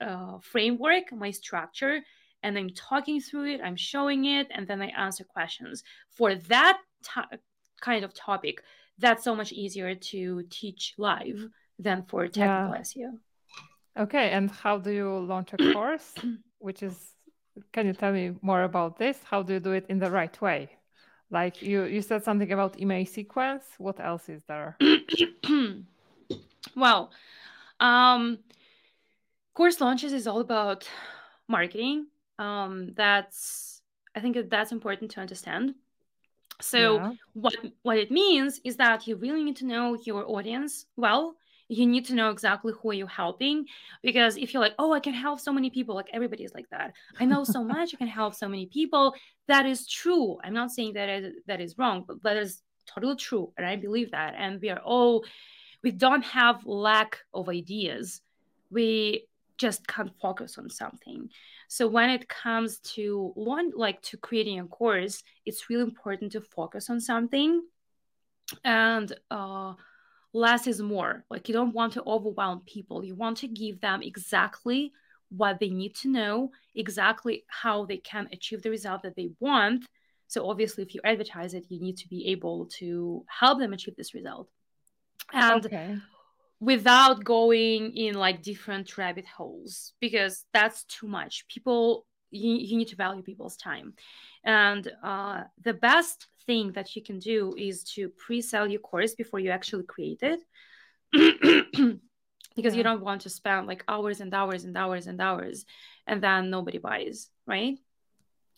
[0.00, 2.00] a framework, my structure,
[2.44, 5.82] and I'm talking through it, I'm showing it, and then I answer questions.
[6.10, 7.38] For that t-
[7.80, 8.62] kind of topic,
[8.98, 12.80] that's so much easier to teach live than for technical yeah.
[12.80, 13.18] SEO.
[13.98, 16.14] Okay, and how do you launch a course,
[16.58, 17.14] which is
[17.72, 19.18] can you tell me more about this?
[19.24, 20.70] How do you do it in the right way?
[21.30, 23.64] Like you, you said something about email sequence.
[23.78, 24.78] What else is there?
[26.76, 27.10] well,
[27.80, 28.38] um,
[29.58, 30.88] course launches is all about
[31.48, 32.06] marketing.
[32.38, 33.82] Um, that's
[34.14, 35.74] I think that that's important to understand.
[36.60, 37.12] So yeah.
[37.34, 41.36] what what it means is that you really need to know your audience well.
[41.70, 43.66] You need to know exactly who you're helping
[44.02, 46.68] because if you're like oh i can help so many people like everybody is like
[46.70, 46.92] that.
[47.20, 47.94] I know so much.
[47.94, 49.14] I can help so many people.
[49.48, 50.38] That is true.
[50.42, 53.76] I'm not saying that is, that is wrong but that is totally true and i
[53.76, 55.22] believe that and we are all
[55.82, 58.20] we don't have lack of ideas.
[58.70, 59.26] We
[59.58, 61.28] just can't focus on something
[61.68, 66.40] so when it comes to one like to creating a course it's really important to
[66.40, 67.62] focus on something
[68.64, 69.74] and uh
[70.32, 71.24] less is more.
[71.30, 73.04] Like you don't want to overwhelm people.
[73.04, 74.92] You want to give them exactly
[75.30, 79.84] what they need to know, exactly how they can achieve the result that they want.
[80.26, 83.96] So obviously if you advertise it, you need to be able to help them achieve
[83.96, 84.48] this result.
[85.32, 85.96] And okay.
[86.60, 91.46] Without going in like different rabbit holes because that's too much.
[91.48, 93.94] People you, you need to value people's time.
[94.44, 99.40] And uh, the best thing that you can do is to pre-sell your course before
[99.40, 100.40] you actually create it
[101.12, 102.78] because yeah.
[102.78, 105.64] you don't want to spend like hours and hours and hours and hours
[106.06, 107.78] and then nobody buys right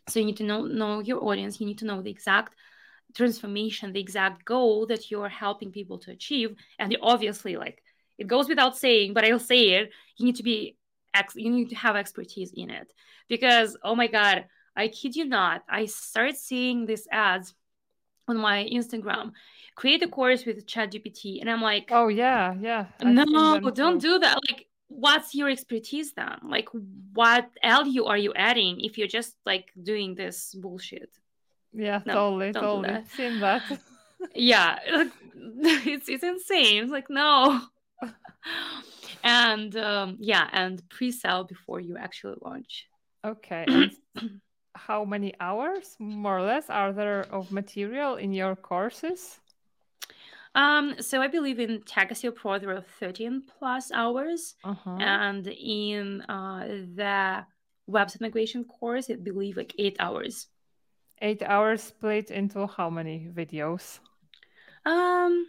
[0.08, 2.54] so you need to know know your audience you need to know the exact
[3.14, 7.82] transformation the exact goal that you're helping people to achieve and obviously like
[8.20, 10.76] it goes without saying but i'll say it you need to be
[11.14, 12.92] ex- you need to have expertise in it
[13.28, 14.44] because oh my god
[14.76, 17.54] i kid you not i start seeing these ads
[18.30, 19.32] on my Instagram,
[19.74, 21.40] create a course with ChatGPT.
[21.40, 22.86] And I'm like, oh, yeah, yeah.
[23.00, 24.38] I've no, don't do that.
[24.48, 26.38] Like, what's your expertise then?
[26.44, 26.68] Like,
[27.12, 31.10] what value are you adding if you're just like doing this bullshit?
[31.72, 32.88] Yeah, no, totally, totally.
[32.88, 33.10] That.
[33.10, 33.62] Seen that.
[34.34, 34.78] yeah,
[35.34, 36.82] it's it's insane.
[36.82, 37.60] It's like no.
[39.24, 42.86] and um, yeah, and pre-sell before you actually launch.
[43.24, 43.66] Okay
[44.74, 49.40] how many hours more or less are there of material in your courses
[50.54, 54.96] um, so I believe in Tech SEO Pro there are 13 plus hours, uh-huh.
[54.98, 57.46] and in uh, the
[57.88, 60.48] website migration course, I believe like eight hours.
[61.22, 64.00] Eight hours split into how many videos?
[64.84, 65.46] Um,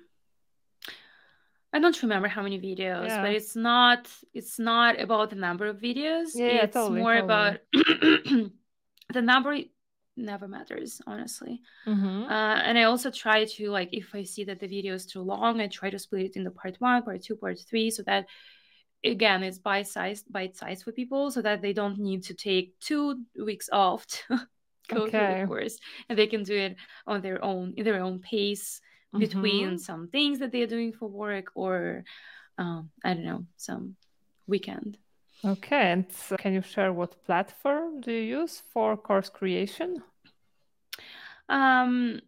[1.73, 3.21] I don't remember how many videos, yeah.
[3.21, 6.31] but it's not it's not about the number of videos.
[6.35, 7.23] Yeah, it's totally, more totally.
[7.23, 8.51] about
[9.13, 9.57] the number
[10.17, 12.23] never matters honestly mm-hmm.
[12.23, 15.21] uh, and i also try to like if i see that the video is too
[15.21, 18.25] long i try to split it into part one part two part three so that
[19.03, 22.77] again it's bite sized bite sized for people so that they don't need to take
[22.79, 24.39] two weeks off to
[24.89, 25.11] go okay.
[25.11, 25.77] through the course
[26.09, 26.75] and they can do it
[27.07, 28.81] on their own in their own pace
[29.13, 29.19] mm-hmm.
[29.19, 32.03] between some things that they're doing for work or
[32.57, 33.95] um, i don't know some
[34.47, 34.97] weekend
[35.43, 40.03] Okay, and so can you share what platform do you use for course creation?
[41.49, 42.21] Um,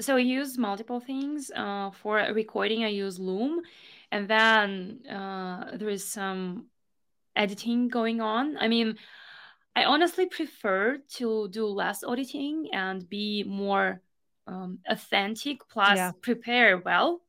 [0.00, 1.52] so I use multiple things.
[1.54, 3.62] Uh, for recording, I use Loom,
[4.10, 6.66] and then uh, there is some
[7.36, 8.56] editing going on.
[8.58, 8.96] I mean,
[9.76, 14.00] I honestly prefer to do less auditing and be more
[14.46, 16.12] um, authentic, plus yeah.
[16.20, 17.20] prepare well.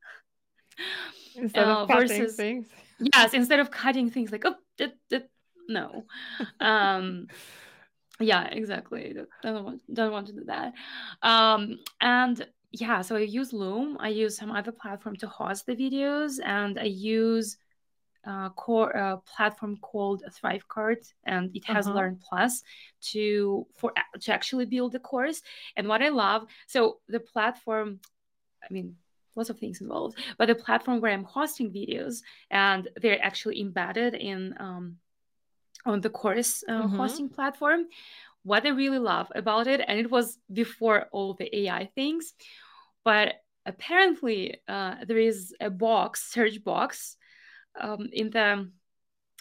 [1.36, 2.68] Instead uh, of cutting versus, things.
[2.99, 4.55] Yes, instead of cutting things like, oh,
[5.68, 6.05] no.
[6.59, 7.28] um,
[8.20, 9.15] yeah, exactly.
[9.43, 10.74] Don't want don't want to do that.
[11.22, 13.97] Um, and yeah, so I use Loom.
[13.99, 17.57] I use some other platform to host the videos, and I use
[18.24, 21.95] a core uh, platform called Thrivecart, and it has uh-huh.
[21.95, 22.63] Learn Plus
[23.11, 25.41] to for to actually build the course.
[25.76, 27.99] And what I love, so the platform,
[28.63, 28.95] I mean,
[29.36, 34.15] lots of things involved, but the platform where I'm hosting videos, and they're actually embedded
[34.15, 34.97] in um,
[35.86, 36.97] on the course uh, mm-hmm.
[36.97, 37.86] hosting platform.
[38.43, 42.34] What I really love about it, and it was before all the AI things,
[43.03, 47.18] but apparently uh, there is a box, search box,
[47.80, 48.70] um, in the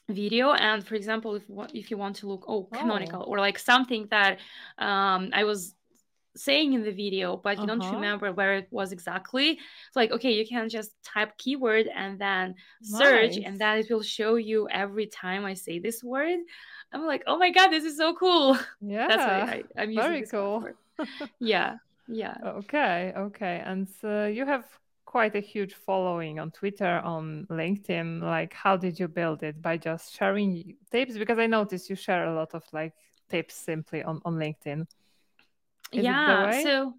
[0.09, 1.43] video and for example if
[1.74, 3.30] if you want to look oh canonical oh.
[3.30, 4.39] or like something that
[4.78, 5.74] um i was
[6.37, 7.76] saying in the video, but you uh-huh.
[7.76, 9.51] don't remember where it was exactly.
[9.53, 13.45] It's like, okay, you can just type keyword and then search, nice.
[13.45, 16.39] and then it will show you every time I say this word.
[16.93, 18.59] I'm like, oh my god, this is so cool.
[18.80, 20.68] Yeah, that's why I, am using very cool.
[21.41, 21.76] yeah,
[22.07, 22.37] yeah.
[22.45, 24.64] Okay, okay, and so you have
[25.16, 28.20] quite a huge following on Twitter, on LinkedIn.
[28.20, 29.62] Like, how did you build it?
[29.62, 31.16] By just sharing tips?
[31.16, 32.92] Because I noticed you share a lot of like
[33.30, 34.82] tips simply on on LinkedIn.
[35.90, 36.62] Is yeah.
[36.62, 36.92] So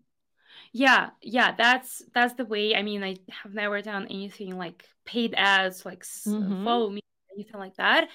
[0.73, 2.73] yeah, yeah, that's that's the way.
[2.73, 6.65] I mean, I have never done anything like paid ads, like mm-hmm.
[6.65, 7.01] follow me,
[7.35, 8.09] anything like that.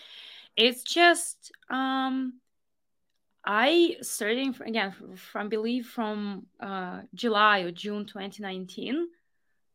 [0.56, 2.40] It's just um
[3.44, 9.06] I starting from, again from believe from uh, July or June 2019,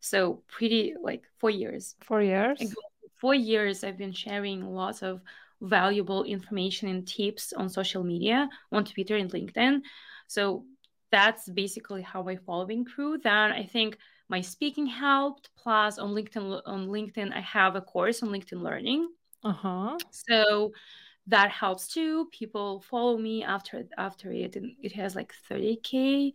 [0.07, 1.95] so pretty like four years.
[2.01, 2.75] Four years.
[3.15, 3.83] Four years.
[3.83, 5.21] I've been sharing lots of
[5.61, 9.81] valuable information and tips on social media, on Twitter and LinkedIn.
[10.27, 10.65] So
[11.11, 13.17] that's basically how my following grew.
[13.17, 13.97] Then I think
[14.29, 15.49] my speaking helped.
[15.57, 19.09] Plus on LinkedIn, on LinkedIn, I have a course on LinkedIn Learning.
[19.43, 19.97] Uh huh.
[20.11, 20.71] So
[21.27, 22.29] that helps too.
[22.31, 26.33] People follow me after after it, and it has like 30k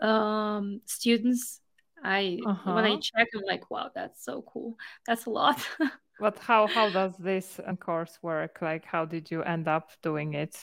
[0.00, 1.60] um, students
[2.02, 2.74] I uh-huh.
[2.74, 4.76] when I check, I'm like, wow, that's so cool.
[5.06, 5.66] That's a lot.
[6.20, 8.58] but how how does this uh, course work?
[8.60, 10.56] Like, how did you end up doing it?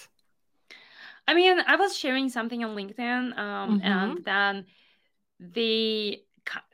[1.28, 3.88] I mean, I was sharing something on LinkedIn, um, mm-hmm.
[3.88, 4.66] and then
[5.40, 6.24] they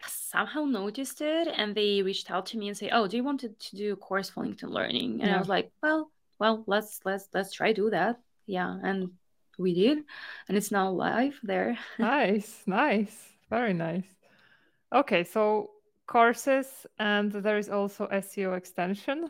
[0.08, 3.42] somehow noticed it and they reached out to me and say, "Oh, do you want
[3.42, 5.36] to, to do a course for LinkedIn Learning?" And yeah.
[5.36, 9.12] I was like, "Well, well, let's let's let's try do that." Yeah, and
[9.58, 10.00] we did,
[10.48, 11.78] and it's now live there.
[12.00, 13.16] nice, nice,
[13.50, 14.08] very nice.
[14.94, 15.72] Okay, so
[16.08, 19.30] courses and there is also SEO extension.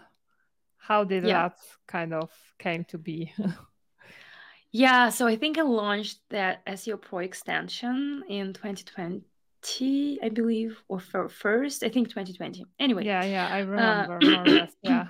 [0.77, 1.49] How did yeah.
[1.49, 3.33] that kind of came to be?
[4.71, 10.99] yeah, so I think I launched that SEO Pro extension in 2020, I believe, or
[10.99, 12.65] for first, I think 2020.
[12.79, 13.05] Anyway.
[13.05, 14.73] Yeah, yeah, I uh, remember uh, more or less.
[14.83, 15.07] Yeah.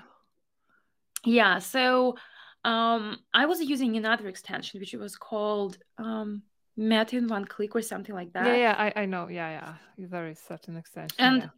[1.25, 2.15] Yeah, so
[2.63, 6.43] um, I was using another extension which was called um,
[6.77, 8.45] Meta in one click or something like that.
[8.45, 9.27] Yeah, yeah, I, I know.
[9.27, 9.73] Yeah, yeah.
[9.97, 11.15] There is such an extension.
[11.17, 11.49] And yeah.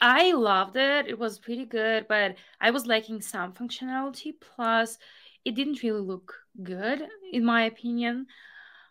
[0.00, 1.06] I loved it.
[1.06, 4.32] It was pretty good, but I was lacking some functionality.
[4.40, 4.98] Plus,
[5.44, 7.02] it didn't really look good,
[7.32, 8.26] in my opinion.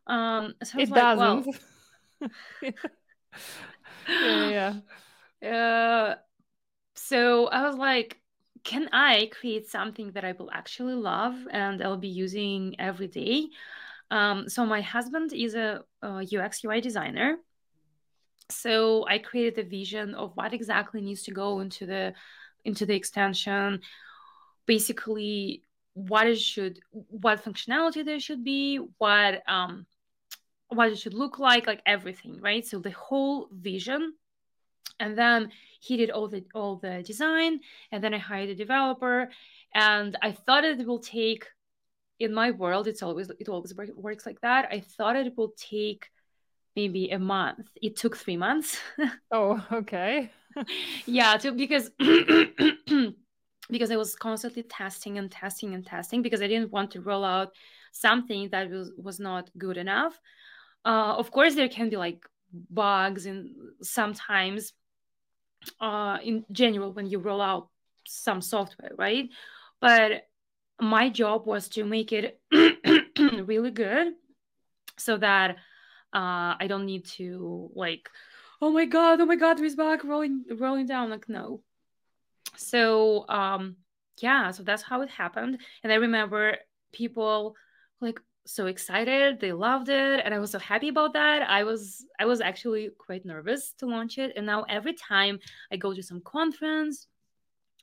[0.05, 1.47] Um, so it like, doesn't.
[2.19, 2.29] Well,
[4.07, 4.73] yeah, yeah.
[5.41, 6.17] Uh,
[6.93, 8.21] so I was like,
[8.63, 13.47] can I create something that I will actually love and I'll be using every day?
[14.11, 17.37] Um, so my husband is a, a UX UI designer.
[18.49, 22.13] So I created a vision of what exactly needs to go into the
[22.65, 23.79] into the extension.
[24.65, 29.85] Basically, what it should, what functionality there should be, what um,
[30.67, 32.65] what it should look like, like everything, right?
[32.67, 34.13] So the whole vision,
[34.99, 37.61] and then he did all the all the design,
[37.93, 39.29] and then I hired a developer,
[39.73, 41.47] and I thought it will take
[42.21, 44.67] in my world it's always it always works like that.
[44.71, 46.09] I thought it will take
[46.75, 47.67] maybe a month.
[47.81, 48.77] It took three months.
[49.31, 50.31] Oh okay.
[51.05, 51.89] Yeah to, because
[53.69, 57.23] because i was constantly testing and testing and testing because i didn't want to roll
[57.23, 57.49] out
[57.93, 60.19] something that was was not good enough.
[60.83, 62.25] Uh, of course there can be like
[62.69, 63.49] bugs and
[63.81, 64.73] sometimes
[65.79, 67.69] uh, in general when you roll out
[68.05, 69.29] some software right?
[69.79, 70.27] But
[70.81, 72.41] my job was to make it
[73.19, 74.13] really good
[74.97, 75.51] so that
[76.13, 78.09] uh, I don't need to like,
[78.61, 81.09] oh my god, oh my god, there's bug rolling rolling down.
[81.09, 81.61] Like no.
[82.57, 83.77] So um
[84.21, 85.59] yeah, so that's how it happened.
[85.83, 86.57] And I remember
[86.91, 87.55] people
[88.01, 91.43] like so excited, they loved it, and I was so happy about that.
[91.43, 94.33] I was I was actually quite nervous to launch it.
[94.35, 95.39] And now every time
[95.71, 97.07] I go to some conference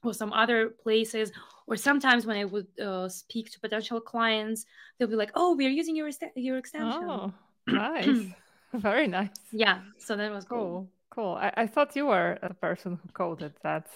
[0.03, 1.33] or some other places
[1.69, 4.67] or sometimes when i would uh, speak to potential clients
[4.97, 7.05] they'll be like oh we're using your your extension.
[7.05, 7.33] Oh
[7.67, 8.27] nice.
[8.75, 9.31] Very nice.
[9.53, 10.89] Yeah so that was cool.
[11.11, 13.87] Cool, I, I thought you were a person who coded that.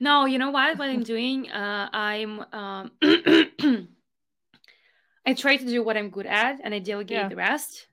[0.00, 0.78] No you know what?
[0.78, 2.90] What i'm doing uh, i'm um,
[5.26, 7.28] i try to do what i'm good at and i delegate yeah.
[7.28, 7.86] the rest.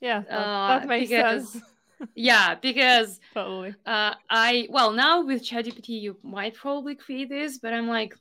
[0.00, 1.52] Yeah that, uh, that makes because...
[1.52, 1.64] sense
[2.14, 3.74] yeah because totally.
[3.86, 8.14] uh i well now with ChatGPT you might probably create this but i'm like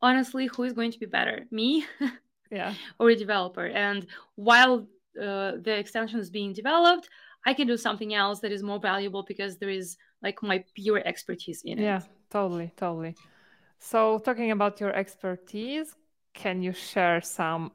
[0.00, 1.86] honestly who is going to be better me?
[2.50, 2.74] Yeah.
[2.98, 3.64] Or a developer?
[3.64, 4.86] And while
[5.18, 7.08] uh, the extension is being developed
[7.46, 11.02] i can do something else that is more valuable because there is like my pure
[11.04, 11.82] expertise in it.
[11.82, 13.14] Yeah totally totally.
[13.78, 15.94] So talking about your expertise
[16.34, 17.72] can you share some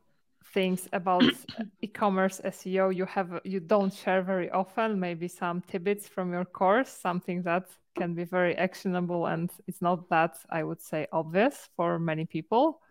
[0.54, 1.24] things about
[1.82, 6.89] e-commerce SEO you have you don't share very often, maybe some tidbits from your course,
[6.89, 7.66] something that
[7.98, 12.82] can be very actionable and it's not that I would say obvious for many people.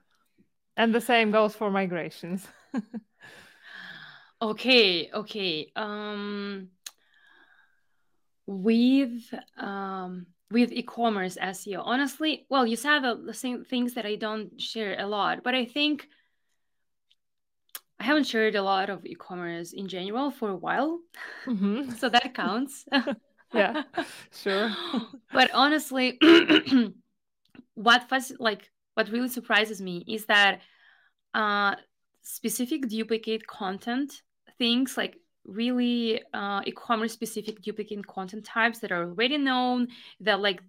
[0.77, 2.47] And the same goes for migrations.
[4.43, 5.73] okay, okay.
[5.75, 6.69] Um
[8.47, 9.23] with
[9.57, 11.83] um with e-commerce SEO.
[11.85, 15.65] Honestly, well, you said the same things that I don't share a lot, but I
[15.65, 16.09] think
[17.99, 21.01] I haven't shared a lot of e-commerce in general for a while,
[21.47, 21.91] mm-hmm.
[21.99, 22.85] so that counts.
[23.55, 23.83] yeah,
[24.33, 24.71] sure.
[25.33, 26.19] but honestly,
[27.75, 30.61] what like what really surprises me is that
[31.35, 31.75] uh,
[32.23, 34.23] specific duplicate content
[34.59, 39.89] things like really uh, e-commerce specific duplicate content types that are already known
[40.21, 40.61] that like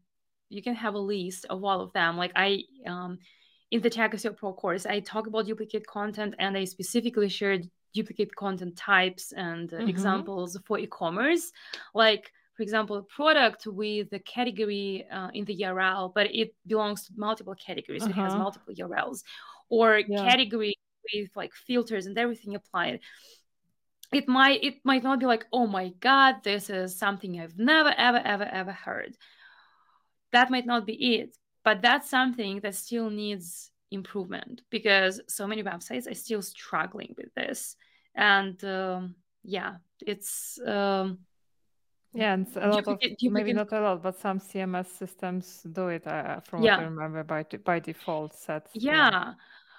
[0.50, 3.18] you can have a list of all of them like i um,
[3.72, 8.36] in the SEO Pro course, I talk about duplicate content and I specifically shared duplicate
[8.36, 9.90] content types and uh, mm-hmm.
[9.90, 11.52] examples for e-commerce.
[11.94, 17.06] Like, for example, a product with a category uh, in the URL, but it belongs
[17.08, 18.04] to multiple categories.
[18.04, 18.12] Uh-huh.
[18.12, 18.44] It has uh-huh.
[18.44, 19.24] multiple URLs,
[19.70, 20.24] or yeah.
[20.30, 20.76] category
[21.14, 23.00] with like filters and everything applied.
[24.14, 27.94] it might it might not be like oh my god this is something i've never
[27.98, 29.14] ever ever ever heard
[30.32, 31.38] that might not be it
[31.68, 37.32] but that's something that still needs improvement because so many websites are still struggling with
[37.36, 37.76] this
[38.16, 39.74] and um, yeah
[40.12, 41.20] it's um,
[42.14, 46.08] yeah, and a lot of maybe not a lot, but some CMS systems do it.
[46.08, 46.78] Uh, from yeah.
[46.78, 48.72] what I remember, by by default sets.
[48.74, 49.10] Yeah.
[49.12, 49.34] yeah.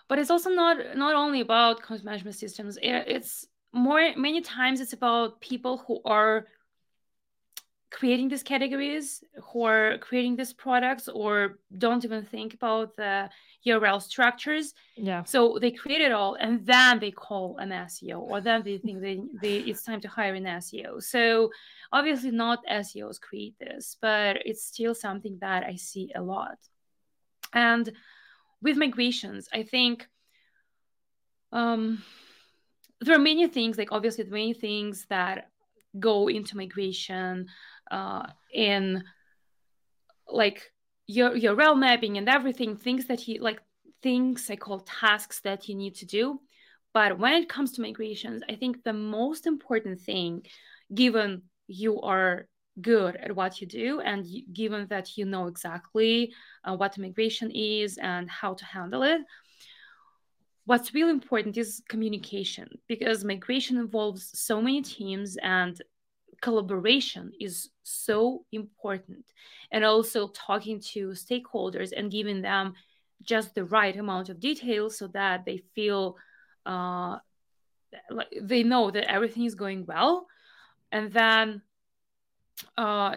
[0.09, 2.79] but it's also not not only about content management systems.
[2.83, 6.47] It's more many times it's about people who are
[7.91, 13.29] creating these categories who are creating these products or don't even think about the
[13.67, 14.75] url structures.
[14.97, 15.23] Yeah.
[15.25, 19.01] So they create it all and then they call an seo or then they think
[19.01, 21.51] they, they it's time to hire an seo so
[21.93, 26.59] obviously not seos create this but it's still something that i see a lot.
[27.53, 27.91] And
[28.63, 30.07] with migrations i think
[31.53, 32.03] um
[33.01, 35.49] there are many things like obviously many things that
[35.99, 37.47] go into migration
[37.91, 39.03] uh, in
[40.29, 40.71] like
[41.07, 43.61] your your URL mapping and everything things that you like
[44.03, 46.41] things i call tasks that you need to do.
[46.95, 50.43] But when it comes to migrations i think the most important thing
[50.95, 52.49] given you are
[52.81, 56.33] good at what you do and given that you know exactly
[56.65, 59.21] uh, what migration is and how to handle it
[60.69, 62.69] what's really important is communication.
[62.89, 65.81] Because migration involves so many teams and
[66.41, 69.25] collaboration is so important.
[69.71, 72.75] And also talking to stakeholders and giving them
[73.23, 76.17] just the right amount of detail so that they feel
[76.65, 77.19] uh,
[78.11, 80.27] like they know that everything is going well.
[80.91, 81.63] And then
[82.77, 83.17] uh,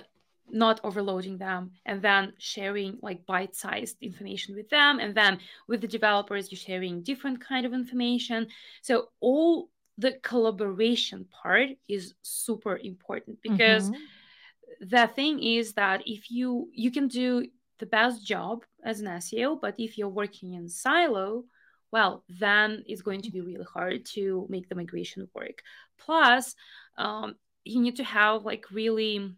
[0.52, 5.00] not overloading them and then sharing like bite-sized information with them.
[5.00, 8.48] And then with the developers you're sharing different kind of information.
[8.82, 14.88] So all the collaboration part is super important because mm-hmm.
[14.90, 17.46] the thing is that if you you can do
[17.80, 21.44] the best job as an SEO, but if you're working in silo,
[21.92, 25.62] well, then it's going to be really hard to make the migration work.
[25.98, 26.56] Plus,
[26.98, 27.36] um,
[27.66, 29.34] you need to have like really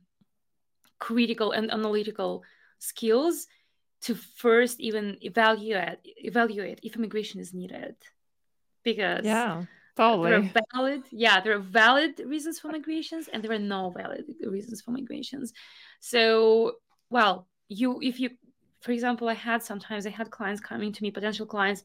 [0.99, 2.43] critical and analytical
[2.79, 3.47] skills
[4.01, 7.95] to first even evaluate evaluate if immigration is needed
[8.83, 9.63] because yeah
[9.95, 10.31] Totally.
[10.31, 14.25] There are valid, yeah, there are valid reasons for migrations and there are no valid
[14.43, 15.53] reasons for migrations.
[15.99, 16.73] So,
[17.09, 18.31] well, you, if you,
[18.81, 21.83] for example, I had sometimes I had clients coming to me, potential clients,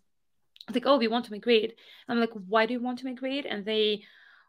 [0.73, 1.79] like, oh, we want to migrate.
[2.09, 3.47] I'm like, why do you want to migrate?
[3.47, 4.03] And they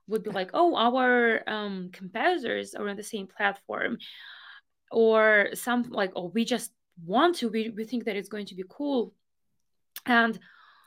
[0.08, 3.98] would be like, oh, our um, competitors are on the same platform.
[4.92, 6.72] Or some like, oh, we just
[7.06, 9.14] want to, we, we think that it's going to be cool.
[10.06, 10.40] And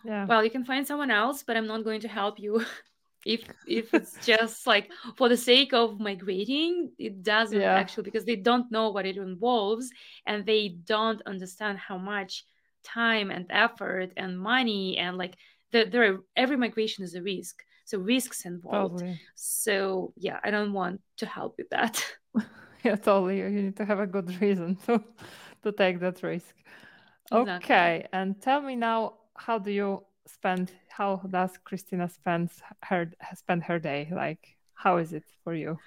[0.05, 2.65] yeah well you can find someone else but i'm not going to help you
[3.25, 7.75] if if it's just like for the sake of migrating it doesn't yeah.
[7.75, 9.91] actually because they don't know what it involves
[10.27, 12.45] and they don't understand how much
[12.83, 15.37] time and effort and money and like
[15.71, 19.21] the, there are, every migration is a risk so risks involved totally.
[19.35, 22.05] so yeah i don't want to help with that
[22.85, 25.03] yeah totally you need to have a good reason to
[25.63, 26.55] to take that risk
[27.31, 27.75] exactly.
[27.75, 29.15] okay and tell me now
[29.47, 32.51] how do you spend how does Kristina spend
[32.83, 34.09] her spend her day?
[34.11, 35.79] Like how is it for you?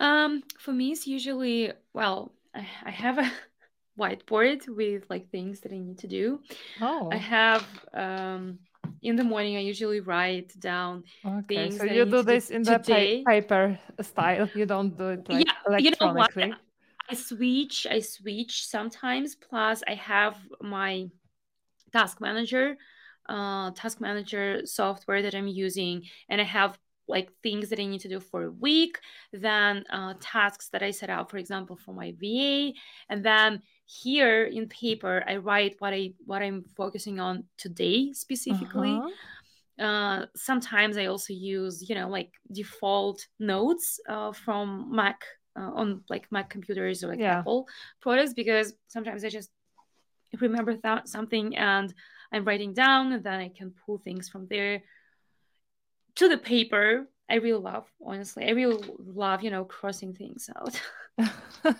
[0.00, 3.30] Um for me it's usually well i, I have a
[3.98, 6.40] whiteboard with like things that i need to do.
[6.80, 7.10] Oh.
[7.12, 8.58] I have um
[9.02, 12.78] in the morning i usually write down okay things so you do this in the
[13.26, 14.48] paper style.
[14.54, 16.60] You don't do it like yeah, electronically you know what?
[17.10, 19.36] i switch i switch sometimes.
[19.36, 21.08] Plus i have my
[21.94, 22.76] task manager
[23.28, 28.00] uh, task manager software that i'm using and i have like things that i need
[28.00, 28.98] to do for a week
[29.32, 32.72] then uh, tasks that i set out for example for my va
[33.10, 38.96] and then here in paper i write what i what i'm focusing on today specifically
[38.96, 39.84] uh-huh.
[39.86, 45.20] uh, sometimes i also use you know like default notes uh, from mac
[45.56, 47.38] uh, on like mac computers or like yeah.
[47.38, 47.66] apple
[48.00, 49.50] products because sometimes i just
[50.40, 51.92] remember that something and
[52.32, 54.82] I'm writing down and then I can pull things from there
[56.16, 57.06] to the paper.
[57.30, 58.46] I really love, honestly.
[58.46, 60.80] I really love, you know, crossing things out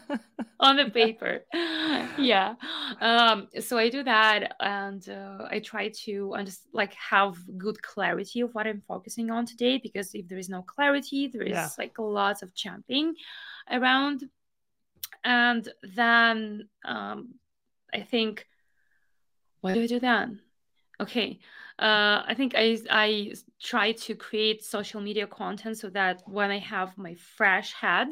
[0.60, 1.40] on the paper.
[1.52, 2.54] yeah.
[3.00, 8.40] Um, so I do that and uh, I try to just like have good clarity
[8.40, 11.68] of what I'm focusing on today because if there is no clarity, there is yeah.
[11.78, 13.14] like lots of jumping
[13.70, 14.24] around.
[15.24, 17.34] And then um,
[17.94, 18.46] I think,
[19.60, 20.40] what do I do then?
[21.00, 21.38] Okay.
[21.78, 26.58] Uh, I think I I try to create social media content so that when I
[26.58, 28.08] have my fresh head,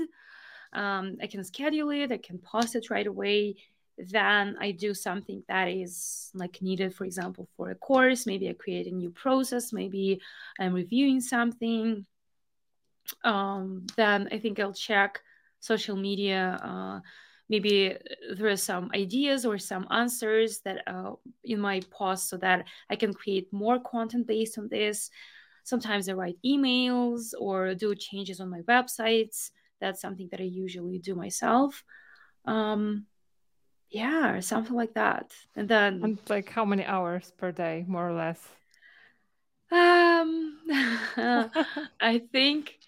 [0.72, 3.57] um, I can schedule it, I can post it right away.
[3.99, 8.26] Then I do something that is like needed, for example, for a course.
[8.26, 9.72] Maybe I create a new process.
[9.72, 10.20] Maybe
[10.59, 12.07] I'm reviewing something.
[13.22, 15.20] Um, then I think I'll check
[15.61, 16.59] social media.
[16.62, 17.01] Uh,
[17.53, 17.94] maybe
[18.34, 21.12] there are some ideas or some answers that uh,
[21.44, 25.11] in my post so that I can create more content based on this.
[25.62, 29.50] Sometimes I write emails or do changes on my websites.
[29.82, 31.84] That's something that I usually do myself.
[32.46, 33.05] Um,
[33.90, 35.34] yeah, something like that.
[35.55, 38.40] And then, and like how many hours per day, more or less?
[39.70, 40.57] Um,
[42.00, 42.78] I think,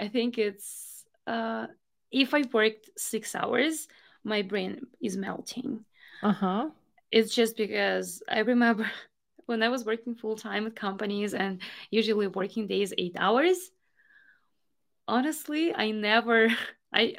[0.00, 1.66] I think it's uh,
[2.10, 3.86] if I worked six hours,
[4.24, 5.84] my brain is melting.
[6.22, 6.70] Uh huh.
[7.10, 8.90] It's just because I remember
[9.46, 11.60] when I was working full time with companies and
[11.90, 13.70] usually working days eight hours.
[15.06, 16.48] Honestly, I never
[16.92, 17.14] I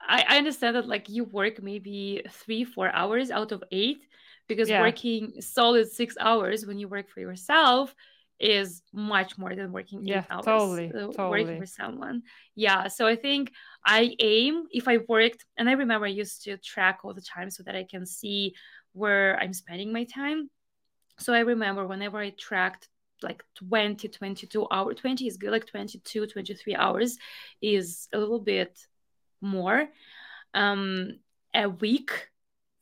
[0.00, 4.06] I understand that like you work maybe three, four hours out of eight
[4.48, 4.78] because Yeah.
[4.78, 7.94] working solid six hours when you work for yourself
[8.40, 11.58] is much more than working Yeah, eight hours totally, uh, working totally.
[11.58, 12.22] for someone.
[12.54, 12.88] Yeah.
[12.88, 13.52] So I think
[13.84, 17.50] I aim if I worked, and I remember I used to track all the time
[17.50, 18.54] so that I can see
[18.92, 20.50] where I'm spending my time.
[21.18, 22.88] So I remember whenever I tracked
[23.22, 27.18] like 20, 22 hours, 20 is good, like 22, 23 hours
[27.60, 28.78] is a little bit
[29.42, 29.88] more.
[30.54, 31.18] Um,
[31.54, 32.28] a week,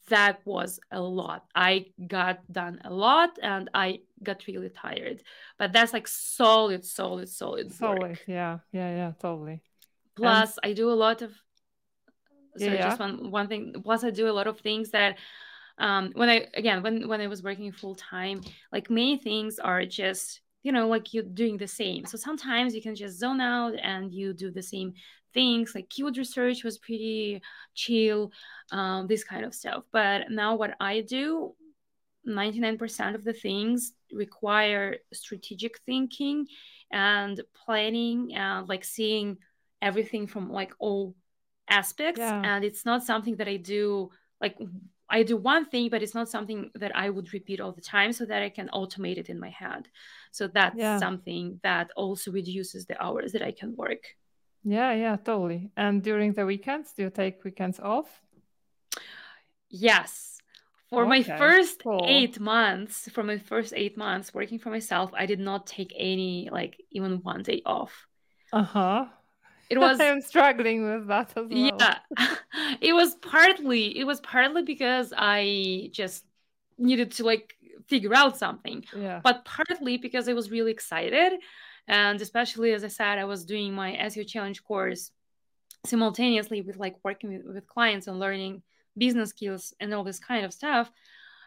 [0.09, 1.45] that was a lot.
[1.55, 5.23] I got done a lot and I got really tired.
[5.59, 8.01] But that's like solid, solid, solid, Solid.
[8.01, 8.19] work.
[8.27, 9.61] Yeah, yeah, yeah, totally.
[10.17, 11.33] Plus, I do a lot of.
[12.57, 13.75] Sorry, Yeah, just one one thing.
[13.83, 15.17] Plus, I do a lot of things that
[15.79, 18.41] um when i again when when i was working full time
[18.73, 22.05] like many things are just you know like you're doing the same.
[22.05, 24.93] So sometimes you can just zone out and you do the same
[25.33, 25.75] things.
[25.75, 27.41] Like keyword research was pretty
[27.75, 28.31] chill
[28.71, 29.85] um, this kind of stuff.
[29.93, 31.55] But now what i do
[32.27, 36.47] 99% of the things require strategic thinking
[36.93, 39.39] and planning and like seeing
[39.81, 41.15] everything from like all
[41.71, 42.21] aspects.
[42.21, 42.43] Yeah.
[42.45, 44.11] and it's not something that i do
[44.43, 44.57] like
[45.11, 48.13] I do one thing, but it's not something that I would repeat all the time
[48.13, 49.89] so that I can automate it in my head.
[50.31, 50.99] So that's Yeah.
[50.99, 54.03] something that also reduces the hours that I can work.
[54.65, 55.71] yeah, yeah, totally.
[55.77, 58.23] And during the weekends, do you take weekends off?
[59.71, 60.39] Yes.
[60.91, 61.99] For my first cool.
[62.09, 66.49] eight months, for my first eight months working for myself, I did not take any,
[66.51, 68.07] like, even one day off.
[68.53, 69.07] Uh huh.
[69.75, 71.77] It was I'm struggling with that as well.
[71.81, 71.99] yeah
[72.81, 76.25] it was partly it was partly because i just
[76.79, 77.55] needed to like
[77.87, 79.21] figure out something Yeah.
[79.23, 81.33] but partly because i was really excited
[81.87, 85.11] and especially as i said i was doing my seo challenge course
[85.87, 88.63] simultaneously with like working with, with clients and learning
[88.97, 90.91] business skills and all this kind of stuff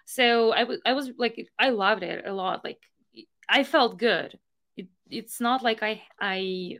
[0.06, 2.80] so I was I was like i loved it a lot like
[3.50, 4.38] i felt good
[4.78, 6.78] it, it's not like i i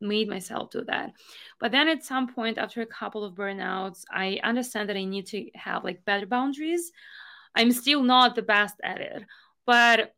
[0.00, 1.12] made myself do that.
[1.60, 5.26] But then at some point after a couple of burnouts, I understand that I need
[5.28, 6.92] to have like better boundaries.
[7.54, 9.24] I'm still not the best at it.
[9.66, 10.14] But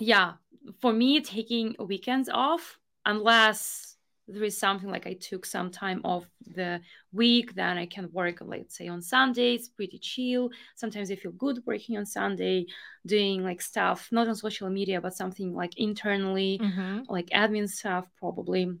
[0.00, 0.34] yeah,
[0.80, 3.96] for me taking weekends off unless
[4.28, 6.80] there is something like I took some time off the
[7.12, 10.50] week, then I can work, let's say, on Sundays, pretty chill.
[10.74, 12.66] Sometimes I feel good working on Sunday,
[13.06, 18.04] doing like stuff, not on social media, but something like internally, hmm like admin stuff,
[18.18, 18.72] probably.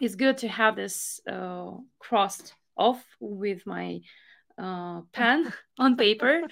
[0.00, 4.00] It's good to have this uh, crossed off with my
[4.58, 6.42] uh, pen on paper.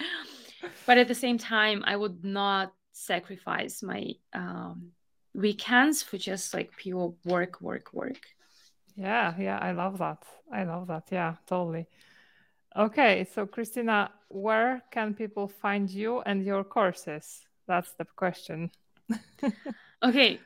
[0.86, 4.92] But at the same time, I would not sacrifice my um,
[5.34, 8.20] weekends for just like pure work, work, work.
[8.96, 10.22] Yeah, yeah, I love that.
[10.52, 11.08] I love that.
[11.10, 11.86] Yeah, totally.
[12.76, 17.40] Okay, so Kristina, where can people find you and your courses?
[17.66, 18.70] That's the question.
[20.04, 20.40] Okay,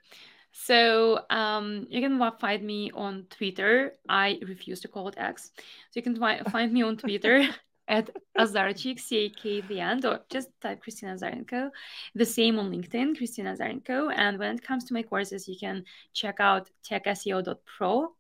[0.65, 3.93] so um, you can find me on Twitter.
[4.09, 5.53] I refuse to call it X.
[5.55, 6.17] So you can
[6.51, 7.47] find me on Twitter
[7.89, 11.71] at azarchick, C-A-K the end, or just type Kristina Azarenko.
[12.15, 14.13] The same on LinkedIn, Kristina Azarenko.
[14.17, 15.85] And when it comes to my courses, you can
[16.15, 18.13] check out techseo.pro.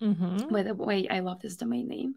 [0.00, 0.48] Mm-hmm.
[0.48, 2.14] By the way, I love this domain name.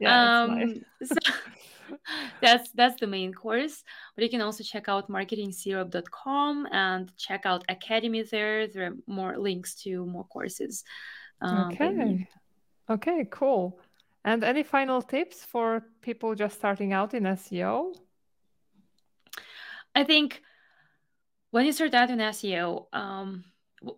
[0.00, 1.12] Yeah, it's nice.
[1.12, 1.32] Um, so
[2.40, 3.82] that's that's the main course.
[4.14, 8.66] But you can also check out marketingsyrup.com and check out Academy there.
[8.66, 10.84] There are more links to more courses.
[11.92, 12.14] me.
[12.14, 12.28] Okay.
[12.88, 13.80] Okay, cool.
[14.24, 17.94] And any final tips for people just starting out in SEO?
[19.94, 20.42] I think
[21.50, 23.44] when you start out in SEO, um,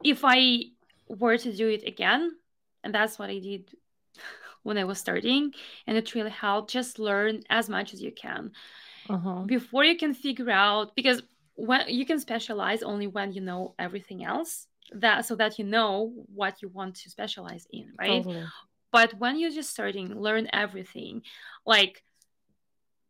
[0.05, 0.65] if I
[1.09, 2.33] were to do it again,
[2.85, 3.71] and that's what I did
[4.67, 5.53] when I was starting,
[5.87, 6.71] and it really helped.
[6.71, 8.51] Just learn as much as you can
[9.09, 9.43] uh-huh.
[9.47, 11.23] before you can figure out because
[11.55, 16.13] when you can specialize only when you know everything else that so that you know
[16.35, 18.45] what you want to specialize in right totally.
[18.93, 21.23] but when you're just starting learn everything
[21.65, 22.03] like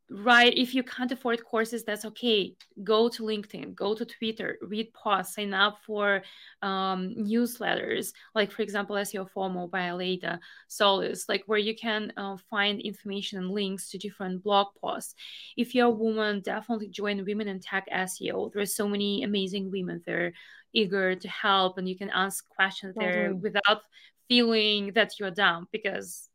[0.09, 2.55] right if you can't afford courses that's okay
[2.85, 6.23] go to linkedin go to twitter read posts sign up for
[6.63, 10.39] um, newsletters like for example seo fomo by aleyda
[10.69, 15.17] solis like where you can uh, find information and links to different blog posts
[15.57, 20.01] if you're a woman definitely join women in tech seo there's so many amazing women
[20.07, 20.33] there
[20.73, 23.11] eager to help and you can ask questions mm-hmm.
[23.11, 23.83] there without
[24.29, 26.29] feeling that you're dumb because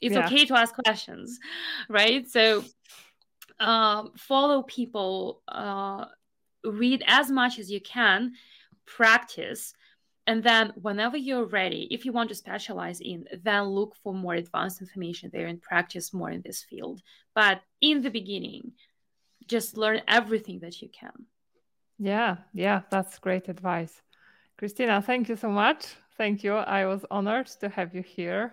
[0.00, 0.24] it's yeah.
[0.24, 1.38] okay to ask questions
[1.90, 2.64] right so
[3.60, 6.06] uh, follow people, uh,
[6.64, 8.32] read as much as you can,
[8.86, 9.74] practice,
[10.28, 14.34] and then whenever you're ready, if you want to specialize in, then look for more
[14.34, 17.00] advanced information there and practice more in this field.
[17.34, 18.72] But in the beginning,
[19.46, 21.24] just learn everything that you can.
[21.98, 24.02] Yeah, yeah, that's great advice.
[24.60, 25.86] Kristina, thank you so much.
[26.18, 26.56] Thank you.
[26.56, 28.52] I was honored to have you here.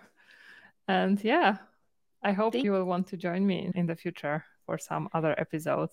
[0.87, 1.57] And yeah,
[2.23, 5.35] I hope thank you will want to join me in the future for some other
[5.37, 5.89] episode.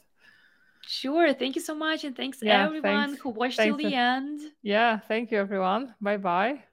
[0.86, 1.32] Sure.
[1.32, 2.04] Thank you so much.
[2.04, 3.20] And thanks yeah, everyone thanks.
[3.20, 4.40] who watched thanks till the end.
[4.62, 4.98] Yeah.
[4.98, 5.94] Thank you, everyone.
[6.00, 6.64] Bye bye.